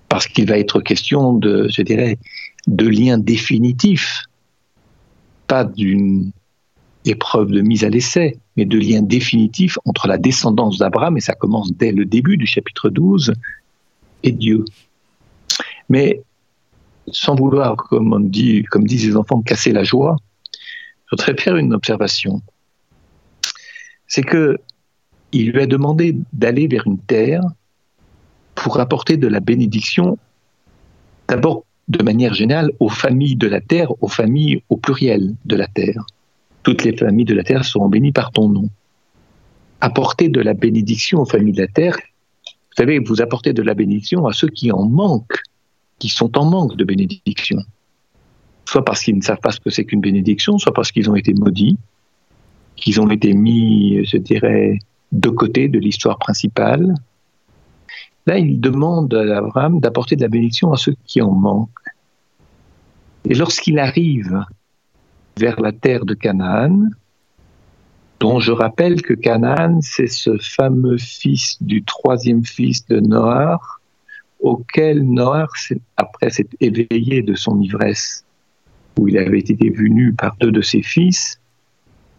Parce 0.08 0.26
qu'il 0.26 0.48
va 0.48 0.58
être 0.58 0.80
question 0.80 1.34
de, 1.34 1.68
je 1.70 1.82
dirais, 1.82 2.18
de. 2.66 2.90
Pas 5.46 5.62
d'une 5.62 6.32
épreuve 7.04 7.52
de 7.52 7.60
mise 7.60 7.84
à 7.84 7.88
l'essai, 7.88 8.40
mais 8.56 8.64
de 8.64 8.78
lien 8.78 9.00
définitif 9.00 9.78
entre 9.84 10.08
la 10.08 10.18
descendance 10.18 10.78
d'Abraham, 10.78 11.16
et 11.18 11.20
ça 11.20 11.34
commence 11.34 11.72
dès 11.72 11.92
le 11.92 12.04
début 12.04 12.36
du 12.36 12.46
chapitre 12.46 12.88
12, 12.88 13.32
et 14.24 14.32
Dieu. 14.32 14.64
Mais 15.88 16.24
sans 17.12 17.34
vouloir, 17.34 17.76
comme 17.76 18.12
on 18.12 18.20
dit, 18.20 18.64
comme 18.64 18.84
disent 18.84 19.06
les 19.06 19.16
enfants, 19.16 19.42
casser 19.42 19.72
la 19.72 19.84
joie, 19.84 20.16
je 21.06 21.10
voudrais 21.12 21.36
faire 21.36 21.56
une 21.56 21.74
observation. 21.74 22.42
C'est 24.08 24.22
que 24.22 24.58
il 25.32 25.50
lui 25.50 25.62
a 25.62 25.66
demandé 25.66 26.16
d'aller 26.32 26.66
vers 26.68 26.86
une 26.86 26.98
terre 26.98 27.42
pour 28.54 28.80
apporter 28.80 29.16
de 29.16 29.28
la 29.28 29.40
bénédiction, 29.40 30.18
d'abord 31.28 31.64
de 31.88 32.02
manière 32.02 32.34
générale 32.34 32.72
aux 32.80 32.88
familles 32.88 33.36
de 33.36 33.46
la 33.46 33.60
terre, 33.60 33.90
aux 34.02 34.08
familles 34.08 34.62
au 34.68 34.76
pluriel 34.76 35.34
de 35.44 35.56
la 35.56 35.66
terre. 35.66 36.04
Toutes 36.62 36.82
les 36.82 36.96
familles 36.96 37.26
de 37.26 37.34
la 37.34 37.44
terre 37.44 37.64
seront 37.64 37.88
bénies 37.88 38.12
par 38.12 38.32
ton 38.32 38.48
nom. 38.48 38.68
Apporter 39.80 40.28
de 40.28 40.40
la 40.40 40.54
bénédiction 40.54 41.20
aux 41.20 41.26
familles 41.26 41.52
de 41.52 41.62
la 41.62 41.68
terre, 41.68 41.96
vous 42.44 42.82
savez, 42.82 42.98
vous 42.98 43.20
apportez 43.20 43.52
de 43.52 43.62
la 43.62 43.74
bénédiction 43.74 44.26
à 44.26 44.32
ceux 44.32 44.48
qui 44.48 44.72
en 44.72 44.88
manquent 44.88 45.42
qui 45.98 46.08
sont 46.08 46.36
en 46.38 46.44
manque 46.44 46.76
de 46.76 46.84
bénédiction. 46.84 47.58
Soit 48.68 48.84
parce 48.84 49.02
qu'ils 49.02 49.16
ne 49.16 49.22
savent 49.22 49.40
pas 49.40 49.52
ce 49.52 49.60
que 49.60 49.70
c'est 49.70 49.84
qu'une 49.84 50.00
bénédiction, 50.00 50.58
soit 50.58 50.72
parce 50.72 50.92
qu'ils 50.92 51.08
ont 51.08 51.14
été 51.14 51.32
maudits, 51.34 51.78
qu'ils 52.74 53.00
ont 53.00 53.10
été 53.10 53.32
mis, 53.32 54.04
je 54.04 54.18
dirais, 54.18 54.78
de 55.12 55.28
côté 55.30 55.68
de 55.68 55.78
l'histoire 55.78 56.18
principale. 56.18 56.94
Là, 58.26 58.38
il 58.38 58.60
demande 58.60 59.14
à 59.14 59.38
Abraham 59.38 59.80
d'apporter 59.80 60.16
de 60.16 60.22
la 60.22 60.28
bénédiction 60.28 60.72
à 60.72 60.76
ceux 60.76 60.96
qui 61.06 61.22
en 61.22 61.30
manquent. 61.30 61.70
Et 63.24 63.34
lorsqu'il 63.34 63.78
arrive 63.78 64.44
vers 65.38 65.60
la 65.60 65.72
terre 65.72 66.04
de 66.04 66.14
Canaan, 66.14 66.90
dont 68.20 68.40
je 68.40 68.52
rappelle 68.52 69.02
que 69.02 69.14
Canaan, 69.14 69.80
c'est 69.80 70.06
ce 70.06 70.38
fameux 70.38 70.98
fils 70.98 71.62
du 71.62 71.84
troisième 71.84 72.44
fils 72.44 72.86
de 72.86 73.00
Noah, 73.00 73.60
auquel 74.46 75.02
Noir, 75.02 75.52
après 75.96 76.30
s'être 76.30 76.54
éveillé 76.60 77.22
de 77.22 77.34
son 77.34 77.60
ivresse, 77.60 78.24
où 78.96 79.08
il 79.08 79.18
avait 79.18 79.40
été 79.40 79.70
vu 79.70 79.90
nu 79.90 80.12
par 80.12 80.36
deux 80.36 80.52
de 80.52 80.62
ses 80.62 80.82
fils, 80.82 81.40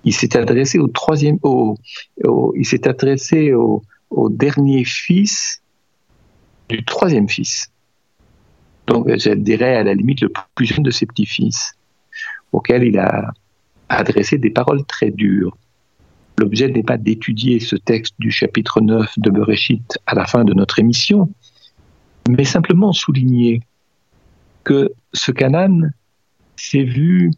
il 0.03 0.13
s'est 0.13 0.35
adressé 0.35 0.77
au 0.77 0.87
troisième, 0.87 1.39
il 1.43 2.65
s'est 2.65 2.85
adressé 2.85 3.53
au, 3.53 3.81
dernier 4.29 4.83
fils 4.83 5.61
du 6.67 6.83
troisième 6.83 7.29
fils. 7.29 7.71
Donc, 8.87 9.07
je 9.07 9.31
dirais 9.31 9.77
à 9.77 9.83
la 9.83 9.93
limite 9.93 10.21
le 10.21 10.31
plus 10.53 10.65
jeune 10.65 10.83
de 10.83 10.91
ses 10.91 11.05
petits-fils, 11.05 11.75
auquel 12.51 12.83
il 12.83 12.99
a 12.99 13.31
adressé 13.87 14.37
des 14.37 14.49
paroles 14.49 14.85
très 14.85 15.11
dures. 15.11 15.57
L'objet 16.37 16.67
n'est 16.67 16.83
pas 16.83 16.97
d'étudier 16.97 17.61
ce 17.61 17.77
texte 17.77 18.15
du 18.19 18.31
chapitre 18.31 18.81
9 18.81 19.17
de 19.17 19.29
Bereshit 19.29 19.97
à 20.05 20.13
la 20.13 20.25
fin 20.25 20.43
de 20.43 20.53
notre 20.53 20.79
émission, 20.79 21.29
mais 22.29 22.43
simplement 22.43 22.93
souligner 22.93 23.61
que 24.63 24.91
ce 25.13 25.31
Canaan 25.31 25.89
s'est 26.55 26.83
vu 26.83 27.31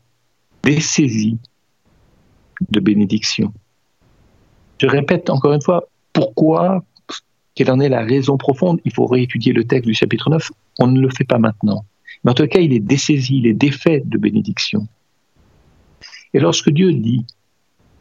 dessaisi 0.64 1.38
de 2.70 2.80
bénédiction. 2.80 3.54
Je 4.80 4.88
répète 4.88 5.30
encore 5.30 5.54
une 5.54 5.62
fois, 5.62 5.88
pourquoi, 6.14 6.84
quelle 7.56 7.72
en 7.72 7.80
est 7.80 7.90
la 7.90 8.04
raison 8.04 8.38
profonde 8.38 8.80
Il 8.86 8.94
faut 8.94 9.06
réétudier 9.06 9.54
le 9.54 9.66
texte 9.66 9.88
du 9.88 9.94
chapitre 9.94 10.30
9, 10.30 10.52
on 10.80 10.88
ne 10.88 11.00
le 11.00 11.10
fait 11.10 11.24
pas 11.24 11.38
maintenant. 11.38 11.86
Mais 12.24 12.32
en 12.32 12.34
tout 12.34 12.48
cas, 12.48 12.60
il 12.60 12.74
est 12.74 12.80
dessaisi, 12.80 13.38
il 13.38 13.48
est 13.48 13.54
défait 13.54 14.02
de 14.06 14.18
bénédiction. 14.18 14.88
Et 16.34 16.40
lorsque 16.40 16.70
Dieu 16.70 16.94
dit 16.94 17.26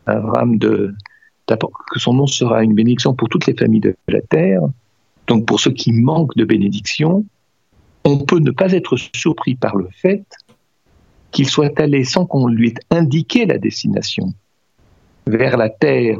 à 0.06 0.12
Abraham 0.12 0.58
que 0.58 0.94
son 1.96 2.14
nom 2.14 2.26
sera 2.26 2.62
une 2.62 2.74
bénédiction 2.74 3.14
pour 3.14 3.28
toutes 3.28 3.46
les 3.46 3.54
familles 3.54 3.80
de 3.80 3.96
la 4.08 4.20
terre, 4.20 4.62
donc 5.28 5.46
pour 5.46 5.60
ceux 5.60 5.72
qui 5.72 5.92
manquent 5.92 6.34
de 6.36 6.44
bénédiction, 6.44 7.24
on 8.04 8.18
peut 8.18 8.38
ne 8.38 8.50
pas 8.50 8.72
être 8.72 8.96
surpris 9.14 9.54
par 9.54 9.76
le 9.76 9.88
fait 9.92 10.24
qu'il 11.30 11.48
soit 11.48 11.78
allé 11.78 12.04
sans 12.04 12.24
qu'on 12.24 12.48
lui 12.48 12.68
ait 12.68 12.74
indiqué 12.90 13.44
la 13.44 13.58
destination 13.58 14.32
vers 15.26 15.58
la 15.58 15.68
terre 15.68 16.18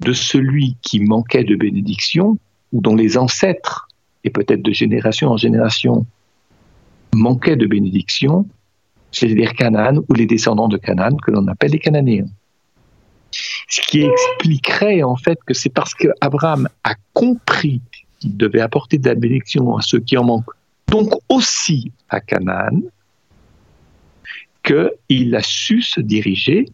de 0.00 0.12
celui 0.12 0.76
qui 0.80 1.00
manquait 1.00 1.42
de 1.44 1.56
bénédiction, 1.56 2.38
ou 2.72 2.80
dont 2.80 2.94
les 2.94 3.16
ancêtres, 3.16 3.88
et 4.22 4.30
peut-être 4.30 4.62
de 4.62 4.72
génération 4.72 5.30
en 5.30 5.36
génération, 5.36 6.06
manquaient 7.12 7.56
de 7.56 7.66
bénédiction, 7.66 8.46
c'est-à-dire 9.10 9.54
Canaan 9.54 9.98
ou 10.08 10.14
les 10.14 10.26
descendants 10.26 10.68
de 10.68 10.76
Canaan 10.76 11.16
que 11.16 11.30
l'on 11.30 11.46
appelle 11.48 11.72
les 11.72 11.78
Cananéens. 11.78 12.28
Ce 13.68 13.80
qui 13.80 14.02
expliquerait 14.02 15.02
en 15.02 15.16
fait 15.16 15.38
que 15.44 15.54
c'est 15.54 15.70
parce 15.70 15.94
qu'Abraham 15.94 16.68
a 16.84 16.94
compris 17.12 17.80
devait 18.22 18.60
apporter 18.60 18.98
de 18.98 19.08
la 19.08 19.14
bénédiction 19.14 19.76
à 19.76 19.82
ceux 19.82 20.00
qui 20.00 20.16
en 20.16 20.24
manquent, 20.24 20.54
donc 20.88 21.12
aussi 21.28 21.92
à 22.08 22.20
Canaan, 22.20 22.80
qu'il 24.62 25.34
a 25.34 25.42
su 25.42 25.82
se 25.82 26.00
diriger, 26.00 26.66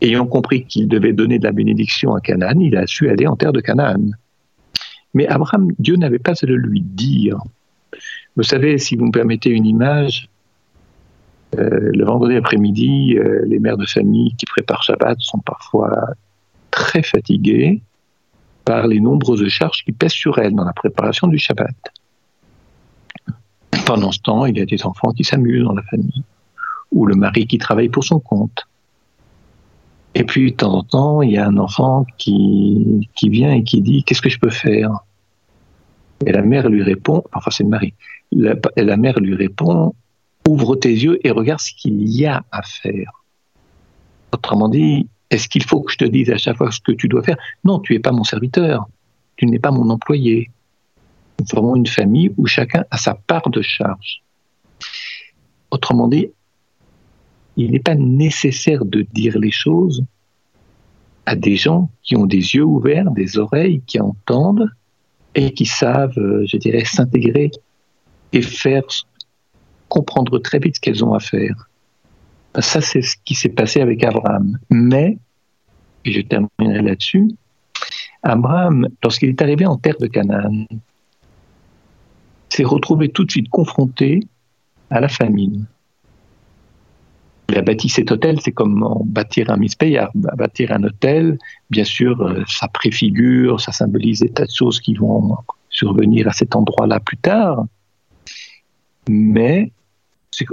ayant 0.00 0.26
compris 0.26 0.64
qu'il 0.64 0.88
devait 0.88 1.12
donner 1.12 1.38
de 1.38 1.44
la 1.44 1.52
bénédiction 1.52 2.14
à 2.14 2.20
Canaan, 2.20 2.60
il 2.60 2.76
a 2.76 2.86
su 2.86 3.08
aller 3.08 3.26
en 3.26 3.36
terre 3.36 3.52
de 3.52 3.60
Canaan. 3.60 4.10
Mais 5.14 5.26
Abraham, 5.26 5.72
Dieu 5.78 5.96
n'avait 5.96 6.18
pas 6.18 6.32
à 6.32 6.46
le 6.46 6.56
lui 6.56 6.80
dire. 6.80 7.38
Vous 8.36 8.42
savez, 8.42 8.78
si 8.78 8.94
vous 8.94 9.06
me 9.06 9.10
permettez 9.10 9.50
une 9.50 9.66
image, 9.66 10.28
euh, 11.58 11.90
le 11.92 12.04
vendredi 12.04 12.36
après-midi, 12.36 13.16
euh, 13.16 13.44
les 13.46 13.58
mères 13.58 13.78
de 13.78 13.86
famille 13.86 14.34
qui 14.36 14.46
préparent 14.46 14.82
Shabbat 14.82 15.18
sont 15.18 15.38
parfois 15.38 16.10
très 16.70 17.02
fatiguées 17.02 17.80
par 18.68 18.86
les 18.86 19.00
nombreuses 19.00 19.48
charges 19.48 19.82
qui 19.82 19.92
pèsent 19.92 20.20
sur 20.24 20.38
elle 20.38 20.54
dans 20.54 20.64
la 20.66 20.74
préparation 20.74 21.26
du 21.26 21.38
Shabbat. 21.38 21.74
Pendant 23.86 24.12
ce 24.12 24.18
temps, 24.18 24.44
il 24.44 24.58
y 24.58 24.60
a 24.60 24.66
des 24.66 24.84
enfants 24.84 25.12
qui 25.12 25.24
s'amusent 25.24 25.64
dans 25.64 25.72
la 25.72 25.82
famille, 25.84 26.22
ou 26.92 27.06
le 27.06 27.14
mari 27.14 27.46
qui 27.46 27.56
travaille 27.56 27.88
pour 27.88 28.04
son 28.04 28.20
compte. 28.20 28.68
Et 30.14 30.22
puis, 30.22 30.50
de 30.50 30.56
temps 30.56 30.74
en 30.74 30.82
temps, 30.82 31.22
il 31.22 31.30
y 31.30 31.38
a 31.38 31.46
un 31.46 31.56
enfant 31.56 32.04
qui, 32.18 33.08
qui 33.14 33.30
vient 33.30 33.52
et 33.54 33.64
qui 33.64 33.80
dit 33.80 34.04
Qu'est-ce 34.04 34.20
que 34.20 34.28
je 34.28 34.38
peux 34.38 34.50
faire? 34.50 34.90
Et 36.26 36.32
la 36.32 36.42
mère 36.42 36.68
lui 36.68 36.82
répond 36.82 37.24
Enfin, 37.32 37.50
c'est 37.50 37.62
le 37.62 37.70
mari. 37.70 37.94
La, 38.32 38.54
la 38.76 38.96
mère 38.98 39.18
lui 39.18 39.34
répond 39.34 39.94
Ouvre 40.46 40.76
tes 40.76 40.92
yeux 40.92 41.18
et 41.26 41.30
regarde 41.30 41.60
ce 41.60 41.72
qu'il 41.72 42.06
y 42.06 42.26
a 42.26 42.44
à 42.52 42.60
faire. 42.60 43.24
Autrement 44.30 44.68
dit, 44.68 45.08
est-ce 45.30 45.48
qu'il 45.48 45.64
faut 45.64 45.82
que 45.82 45.92
je 45.92 45.98
te 45.98 46.04
dise 46.04 46.30
à 46.30 46.38
chaque 46.38 46.56
fois 46.56 46.70
ce 46.70 46.80
que 46.80 46.92
tu 46.92 47.08
dois 47.08 47.22
faire? 47.22 47.36
Non, 47.64 47.80
tu 47.80 47.92
n'es 47.92 47.98
pas 47.98 48.12
mon 48.12 48.24
serviteur, 48.24 48.88
tu 49.36 49.46
n'es 49.46 49.58
pas 49.58 49.70
mon 49.70 49.90
employé. 49.90 50.50
Nous 51.38 51.46
formons 51.46 51.76
une 51.76 51.86
famille 51.86 52.32
où 52.36 52.46
chacun 52.46 52.84
a 52.90 52.96
sa 52.96 53.14
part 53.14 53.48
de 53.50 53.62
charge. 53.62 54.22
Autrement 55.70 56.08
dit, 56.08 56.28
il 57.56 57.72
n'est 57.72 57.80
pas 57.80 57.94
nécessaire 57.94 58.84
de 58.84 59.02
dire 59.12 59.38
les 59.38 59.50
choses 59.50 60.04
à 61.26 61.36
des 61.36 61.56
gens 61.56 61.90
qui 62.02 62.16
ont 62.16 62.24
des 62.24 62.54
yeux 62.54 62.64
ouverts, 62.64 63.10
des 63.10 63.36
oreilles 63.36 63.82
qui 63.86 64.00
entendent 64.00 64.70
et 65.34 65.52
qui 65.52 65.66
savent, 65.66 66.16
euh, 66.16 66.46
je 66.46 66.56
dirais, 66.56 66.84
s'intégrer 66.84 67.50
et 68.32 68.40
faire 68.40 68.84
comprendre 69.88 70.38
très 70.38 70.58
vite 70.58 70.76
ce 70.76 70.80
qu'elles 70.80 71.04
ont 71.04 71.12
à 71.12 71.20
faire. 71.20 71.68
Ça, 72.60 72.80
c'est 72.80 73.02
ce 73.02 73.16
qui 73.24 73.34
s'est 73.34 73.48
passé 73.50 73.80
avec 73.80 74.02
Abraham. 74.04 74.58
Mais, 74.70 75.18
et 76.04 76.12
je 76.12 76.20
terminerai 76.20 76.82
là-dessus, 76.82 77.28
Abraham, 78.22 78.88
lorsqu'il 79.02 79.30
est 79.30 79.42
arrivé 79.42 79.66
en 79.66 79.76
terre 79.76 79.96
de 80.00 80.06
Canaan, 80.06 80.66
s'est 82.48 82.64
retrouvé 82.64 83.08
tout 83.10 83.24
de 83.24 83.30
suite 83.30 83.48
confronté 83.48 84.20
à 84.90 85.00
la 85.00 85.08
famine. 85.08 85.66
Il 87.50 87.56
a 87.56 87.62
bâti 87.62 87.88
cet 87.88 88.12
hôtel, 88.12 88.40
c'est 88.42 88.52
comme 88.52 88.86
bâtir 89.06 89.50
un 89.50 89.56
mispeyard. 89.56 90.10
Bâtir 90.14 90.72
un 90.72 90.82
hôtel, 90.84 91.38
bien 91.70 91.84
sûr, 91.84 92.20
euh, 92.20 92.44
ça 92.46 92.68
préfigure, 92.68 93.58
ça 93.60 93.72
symbolise 93.72 94.20
des 94.20 94.28
tas 94.28 94.44
de 94.44 94.50
choses 94.50 94.80
qui 94.80 94.94
vont 94.94 95.34
survenir 95.70 96.28
à 96.28 96.32
cet 96.32 96.54
endroit-là 96.54 97.00
plus 97.00 97.16
tard. 97.16 97.64
Mais 99.08 99.72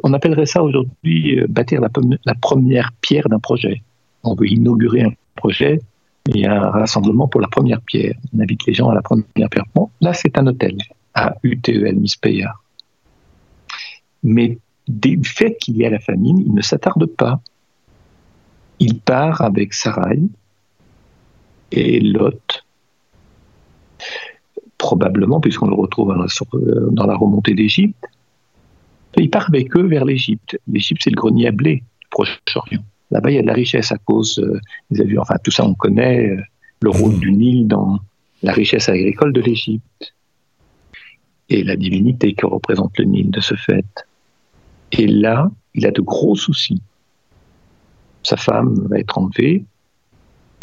on 0.03 0.13
appellerait 0.13 0.45
ça 0.45 0.63
aujourd'hui 0.63 1.39
euh, 1.39 1.47
bâtir 1.47 1.81
la, 1.81 1.89
première 2.35 2.91
pierre 3.01 3.27
d'un 3.29 3.39
projet. 3.39 3.83
On 4.23 4.35
veut 4.35 4.47
inaugurer 4.47 5.03
un 5.03 5.11
projet, 5.35 5.79
a 6.33 6.51
un 6.51 6.69
rassemblement 6.71 7.27
pour 7.27 7.41
la 7.41 7.47
première 7.47 7.81
pierre. 7.81 8.15
On 8.33 8.39
invite 8.39 8.65
les 8.65 8.73
gens 8.73 8.89
à 8.89 8.95
la 8.95 9.01
première 9.01 9.49
pierre. 9.49 9.65
Bon, 9.75 9.89
là, 10.01 10.13
c'est 10.13 10.37
un 10.37 10.47
hôtel 10.47 10.77
à 11.13 11.35
UTEL 11.43 11.95
Mispeyard. 11.95 12.63
Mais 14.23 14.57
du 14.87 15.23
fait 15.23 15.55
qu'il 15.57 15.77
y 15.77 15.85
a 15.85 15.89
la 15.89 15.99
famine, 15.99 16.39
il 16.39 16.53
ne 16.53 16.61
s'attarde 16.61 17.05
pas. 17.05 17.39
Il 18.79 18.99
part 18.99 19.41
avec 19.41 19.73
Sarai 19.73 20.19
et 21.71 21.99
Lot, 21.99 22.63
probablement, 24.77 25.39
puisqu'on 25.39 25.67
le 25.67 25.75
retrouve 25.75 26.13
dans 26.91 27.05
la 27.05 27.15
remontée 27.15 27.53
d'Égypte. 27.53 28.03
Il 29.17 29.29
part 29.29 29.47
avec 29.47 29.75
eux 29.75 29.87
vers 29.87 30.05
l'Égypte. 30.05 30.59
L'Égypte, 30.67 31.01
c'est 31.03 31.09
le 31.09 31.15
grenier 31.15 31.47
à 31.47 31.51
blé 31.51 31.75
du 31.75 32.07
Proche-Orient. 32.09 32.83
Là-bas, 33.11 33.31
il 33.31 33.35
y 33.35 33.39
a 33.39 33.41
de 33.41 33.47
la 33.47 33.53
richesse 33.53 33.91
à 33.91 33.97
cause, 33.97 34.39
euh, 34.39 34.59
avez 34.91 35.05
vu, 35.05 35.19
enfin, 35.19 35.35
tout 35.43 35.51
ça, 35.51 35.65
on 35.65 35.73
connaît 35.73 36.29
euh, 36.29 36.41
le 36.81 36.89
rôle 36.89 37.19
du 37.19 37.31
Nil 37.31 37.67
dans 37.67 37.99
la 38.43 38.51
richesse 38.51 38.89
agricole 38.89 39.31
de 39.31 39.41
l'Égypte 39.41 40.13
et 41.49 41.63
la 41.63 41.75
divinité 41.75 42.33
que 42.33 42.45
représente 42.45 42.97
le 42.97 43.05
Nil 43.05 43.31
de 43.31 43.39
ce 43.39 43.55
fait. 43.55 43.85
Et 44.91 45.07
là, 45.07 45.49
il 45.73 45.85
a 45.85 45.91
de 45.91 46.01
gros 46.01 46.35
soucis. 46.35 46.81
Sa 48.23 48.37
femme 48.37 48.87
va 48.89 48.97
être 48.97 49.17
enlevée, 49.17 49.65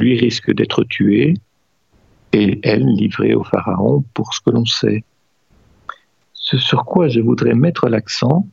lui 0.00 0.18
risque 0.18 0.52
d'être 0.52 0.84
tué, 0.84 1.34
et 2.32 2.58
elle 2.62 2.86
livrée 2.86 3.34
au 3.34 3.44
Pharaon 3.44 4.04
pour 4.14 4.34
ce 4.34 4.40
que 4.40 4.50
l'on 4.50 4.64
sait. 4.64 5.04
Ce 6.52 6.58
sur 6.58 6.84
quoi 6.84 7.08
je 7.08 7.18
voudrais 7.18 7.54
mettre 7.54 7.88
l'accent, 7.88 8.46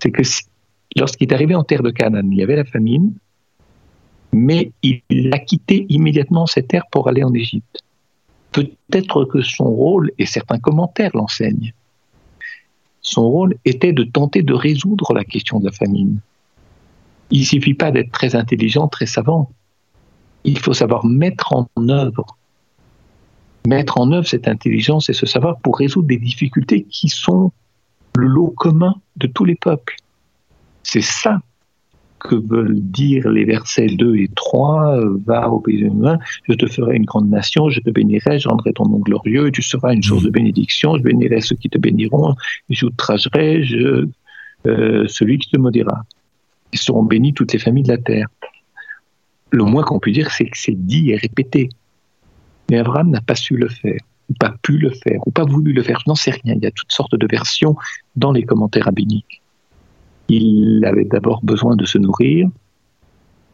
c'est 0.00 0.10
que 0.10 0.22
lorsqu'il 0.96 1.28
est 1.28 1.32
arrivé 1.32 1.54
en 1.54 1.62
terre 1.62 1.84
de 1.84 1.90
Canaan, 1.90 2.28
il 2.28 2.38
y 2.38 2.42
avait 2.42 2.56
la 2.56 2.64
famine, 2.64 3.14
mais 4.32 4.72
il 4.82 5.32
a 5.32 5.38
quitté 5.38 5.86
immédiatement 5.90 6.46
cette 6.46 6.66
terre 6.66 6.86
pour 6.90 7.06
aller 7.06 7.22
en 7.22 7.32
Égypte. 7.32 7.84
Peut-être 8.50 9.26
que 9.26 9.42
son 9.42 9.66
rôle, 9.66 10.10
et 10.18 10.26
certains 10.26 10.58
commentaires 10.58 11.12
l'enseignent, 11.14 11.72
son 13.00 13.22
rôle 13.22 13.54
était 13.64 13.92
de 13.92 14.02
tenter 14.02 14.42
de 14.42 14.52
résoudre 14.52 15.14
la 15.14 15.22
question 15.22 15.60
de 15.60 15.66
la 15.66 15.72
famine. 15.72 16.18
Il 17.30 17.42
ne 17.42 17.44
suffit 17.44 17.74
pas 17.74 17.92
d'être 17.92 18.10
très 18.10 18.34
intelligent, 18.34 18.88
très 18.88 19.06
savant. 19.06 19.52
Il 20.42 20.58
faut 20.58 20.74
savoir 20.74 21.06
mettre 21.06 21.52
en 21.54 21.88
œuvre. 21.88 22.36
Mettre 23.66 23.98
en 23.98 24.10
œuvre 24.12 24.26
cette 24.26 24.48
intelligence 24.48 25.10
et 25.10 25.12
ce 25.12 25.26
savoir 25.26 25.58
pour 25.60 25.78
résoudre 25.78 26.08
des 26.08 26.16
difficultés 26.16 26.84
qui 26.84 27.08
sont 27.08 27.52
le 28.16 28.26
lot 28.26 28.52
commun 28.56 28.94
de 29.16 29.26
tous 29.26 29.44
les 29.44 29.54
peuples. 29.54 29.96
C'est 30.82 31.02
ça 31.02 31.40
que 32.20 32.34
veulent 32.34 32.80
dire 32.80 33.28
les 33.30 33.44
versets 33.44 33.86
2 33.86 34.16
et 34.16 34.28
3, 34.34 35.00
va 35.24 35.48
au 35.48 35.60
pays 35.60 35.82
de 35.82 35.90
je 36.48 36.54
te 36.54 36.66
ferai 36.66 36.96
une 36.96 37.06
grande 37.06 37.30
nation, 37.30 37.70
je 37.70 37.80
te 37.80 37.90
bénirai, 37.90 38.38
je 38.38 38.48
rendrai 38.48 38.72
ton 38.72 38.86
nom 38.86 38.98
glorieux, 38.98 39.50
tu 39.50 39.62
seras 39.62 39.94
une 39.94 40.02
source 40.02 40.22
de 40.22 40.30
bénédiction, 40.30 40.96
je 40.98 41.02
bénirai 41.02 41.40
ceux 41.40 41.56
qui 41.56 41.70
te 41.70 41.78
béniront, 41.78 42.34
j'outragerai 42.68 43.64
je, 43.64 44.06
euh, 44.66 45.06
celui 45.08 45.38
qui 45.38 45.50
te 45.50 45.56
maudira. 45.56 46.04
Ils 46.72 46.78
seront 46.78 47.02
bénis 47.02 47.32
toutes 47.32 47.52
les 47.52 47.58
familles 47.58 47.84
de 47.84 47.92
la 47.92 47.98
terre. 47.98 48.28
Le 49.50 49.64
moins 49.64 49.82
qu'on 49.82 49.98
peut 49.98 50.12
dire, 50.12 50.30
c'est 50.30 50.44
que 50.44 50.56
c'est 50.56 50.76
dit 50.76 51.10
et 51.10 51.16
répété. 51.16 51.70
Mais 52.70 52.78
Abraham 52.78 53.10
n'a 53.10 53.20
pas 53.20 53.34
su 53.34 53.56
le 53.56 53.68
faire, 53.68 54.00
ou 54.30 54.34
pas 54.34 54.54
pu 54.62 54.78
le 54.78 54.90
faire, 54.90 55.20
ou 55.26 55.30
pas 55.30 55.44
voulu 55.44 55.72
le 55.72 55.82
faire. 55.82 55.98
Je 56.00 56.08
n'en 56.08 56.14
sais 56.14 56.30
rien. 56.30 56.54
Il 56.54 56.62
y 56.62 56.66
a 56.66 56.70
toutes 56.70 56.92
sortes 56.92 57.16
de 57.16 57.26
versions 57.28 57.76
dans 58.16 58.32
les 58.32 58.44
commentaires 58.44 58.86
rabbiniques 58.86 59.42
il 60.30 60.84
avait 60.84 61.04
d'abord 61.04 61.40
besoin 61.42 61.76
de 61.76 61.84
se 61.84 61.98
nourrir 61.98 62.48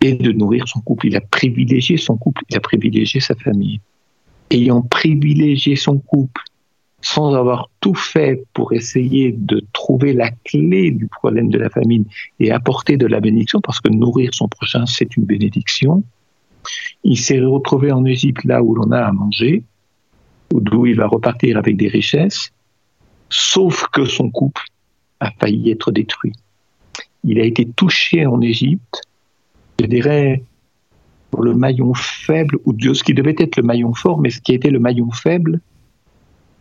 et 0.02 0.12
de 0.12 0.33
nourrir 0.33 0.68
son 0.68 0.81
couple. 0.81 1.07
Il 1.07 1.16
a 1.16 1.20
privilégié 1.20 1.96
son 1.96 2.16
couple, 2.16 2.42
il 2.50 2.57
a 2.57 2.61
privilégié 2.61 3.20
sa 3.20 3.35
famille. 3.35 3.81
Ayant 4.50 4.83
privilégié 4.83 5.74
son 5.74 5.98
couple, 5.98 6.42
sans 7.00 7.35
avoir 7.35 7.70
tout 7.81 7.94
fait 7.94 8.44
pour 8.52 8.72
essayer 8.72 9.33
de 9.33 9.64
trouver 9.72 10.12
la 10.12 10.31
clé 10.44 10.90
du 10.90 11.07
problème 11.07 11.48
de 11.48 11.59
la 11.59 11.70
famine 11.70 12.05
et 12.40 12.50
apporter 12.52 12.96
de 12.96 13.07
la 13.07 13.20
bénédiction, 13.20 13.61
parce 13.61 13.81
que 13.81 13.88
nourrir 13.88 14.35
son 14.35 14.48
prochain, 14.48 14.85
c'est 14.87 15.16
une 15.16 15.24
bénédiction, 15.24 16.05
il 17.05 17.18
s'est 17.18 17.40
retrouvé 17.40 17.92
en 17.92 18.05
Égypte, 18.05 18.44
là 18.44 18.62
où 18.62 18.74
l'on 18.74 18.90
a 18.92 19.00
à 19.00 19.12
manger, 19.12 19.62
d'où 20.50 20.87
il 20.87 20.96
va 20.96 21.07
repartir 21.07 21.57
avec 21.59 21.76
des 21.76 21.88
richesses, 21.88 22.52
sauf 23.31 23.87
que 23.92 24.05
son 24.05 24.31
couple 24.31 24.62
a 25.20 25.31
failli 25.38 25.70
être 25.70 25.90
détruit 25.90 26.33
il 27.26 27.40
a 27.40 27.44
été 27.44 27.66
touché 27.66 28.24
en 28.24 28.40
Égypte, 28.40 29.02
je 29.81 29.87
dirais, 29.87 30.42
pour 31.31 31.42
le 31.42 31.55
maillon 31.55 31.92
faible, 31.92 32.57
ou 32.64 32.72
de 32.72 32.94
ce 32.94 33.02
qui 33.02 33.14
devait 33.14 33.35
être 33.37 33.57
le 33.57 33.64
maillon 33.64 33.92
fort, 33.92 34.20
mais 34.20 34.31
ce 34.31 34.40
qui 34.40 34.55
été 34.55 34.70
le 34.70 34.79
maillon 34.79 35.11
faible 35.11 35.61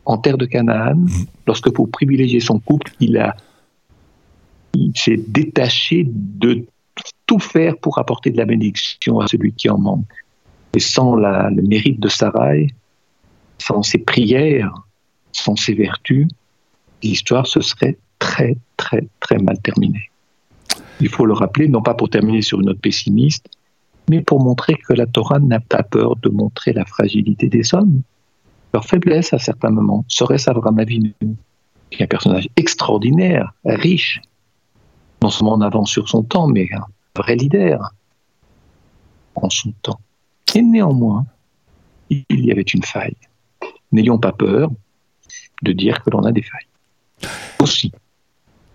en 0.05 0.17
terre 0.17 0.37
de 0.37 0.45
Canaan, 0.45 0.95
mm. 0.95 1.25
lorsque 1.47 1.69
pour 1.69 1.89
privilégier 1.89 2.39
son 2.39 2.59
couple, 2.59 2.91
il 2.99 3.17
a 3.17 3.35
il 4.73 4.91
s'est 4.95 5.21
détaché 5.25 6.05
de 6.05 6.65
faire 7.39 7.77
pour 7.77 7.97
apporter 7.97 8.31
de 8.31 8.37
la 8.37 8.45
bénédiction 8.45 9.19
à 9.19 9.27
celui 9.27 9.53
qui 9.53 9.69
en 9.69 9.77
manque. 9.77 10.05
Et 10.73 10.79
sans 10.79 11.15
le 11.15 11.61
mérite 11.61 11.99
de 11.99 12.07
Sarai, 12.07 12.67
sans 13.57 13.81
ses 13.83 13.99
prières, 13.99 14.73
sans 15.31 15.55
ses 15.55 15.73
vertus, 15.73 16.27
l'histoire 17.01 17.47
se 17.47 17.61
serait 17.61 17.97
très, 18.19 18.57
très, 18.77 19.07
très 19.19 19.37
mal 19.37 19.59
terminée. 19.61 20.09
Il 21.01 21.09
faut 21.09 21.25
le 21.25 21.33
rappeler, 21.33 21.67
non 21.67 21.81
pas 21.81 21.93
pour 21.93 22.09
terminer 22.09 22.41
sur 22.41 22.59
une 22.59 22.67
note 22.67 22.79
pessimiste, 22.79 23.47
mais 24.09 24.21
pour 24.21 24.39
montrer 24.39 24.75
que 24.75 24.93
la 24.93 25.05
Torah 25.05 25.39
n'a 25.39 25.59
pas 25.59 25.83
peur 25.83 26.15
de 26.17 26.29
montrer 26.29 26.73
la 26.73 26.85
fragilité 26.85 27.47
des 27.47 27.73
hommes, 27.73 28.01
leur 28.73 28.85
faiblesse 28.85 29.33
à 29.33 29.39
certains 29.39 29.71
moments. 29.71 30.05
Serait-ce 30.07 30.49
Abraham 30.49 30.79
Avinu, 30.79 31.13
qui 31.89 32.01
est 32.01 32.03
un 32.03 32.07
personnage 32.07 32.49
extraordinaire, 32.55 33.53
riche, 33.65 34.21
non 35.21 35.29
seulement 35.29 35.53
en 35.53 35.61
avance 35.61 35.91
sur 35.91 36.07
son 36.09 36.23
temps, 36.23 36.47
mais 36.47 36.67
vrai 37.15 37.35
leader 37.35 37.93
en 39.35 39.49
son 39.49 39.73
temps. 39.81 39.99
Et 40.53 40.61
néanmoins, 40.61 41.25
il 42.09 42.45
y 42.45 42.51
avait 42.51 42.61
une 42.61 42.83
faille. 42.83 43.17
N'ayons 43.91 44.17
pas 44.17 44.31
peur 44.31 44.71
de 45.61 45.71
dire 45.71 46.03
que 46.03 46.09
l'on 46.11 46.23
a 46.23 46.31
des 46.31 46.41
failles. 46.41 47.29
Aussi. 47.59 47.91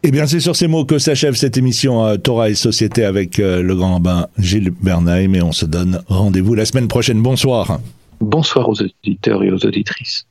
Eh 0.03 0.11
bien, 0.11 0.27
c'est 0.27 0.41
sur 0.41 0.57
ces 0.57 0.67
mots 0.67 0.87
que 0.87 0.99
s'achève 0.99 1.35
cette 1.35 1.59
émission 1.59 2.07
euh, 2.07 2.17
Torah 2.17 2.49
et 2.49 2.55
Société 2.55 3.05
avec 3.05 3.39
euh, 3.39 3.63
le 3.63 3.77
grand 3.77 3.95
rabbin 3.95 4.29
Gilles 4.39 4.71
Bernheim 4.71 5.35
et 5.35 5.43
on 5.43 5.53
se 5.53 5.67
donne 5.67 6.03
rendez-vous 6.09 6.55
la 6.55 6.65
semaine 6.65 6.89
prochaine. 6.89 7.23
Bonsoir. 7.23 7.81
Bonsoir 8.21 8.69
aux 8.69 8.77
auditeurs 8.81 9.43
et 9.43 9.51
aux 9.51 9.65
auditrices. 9.67 10.27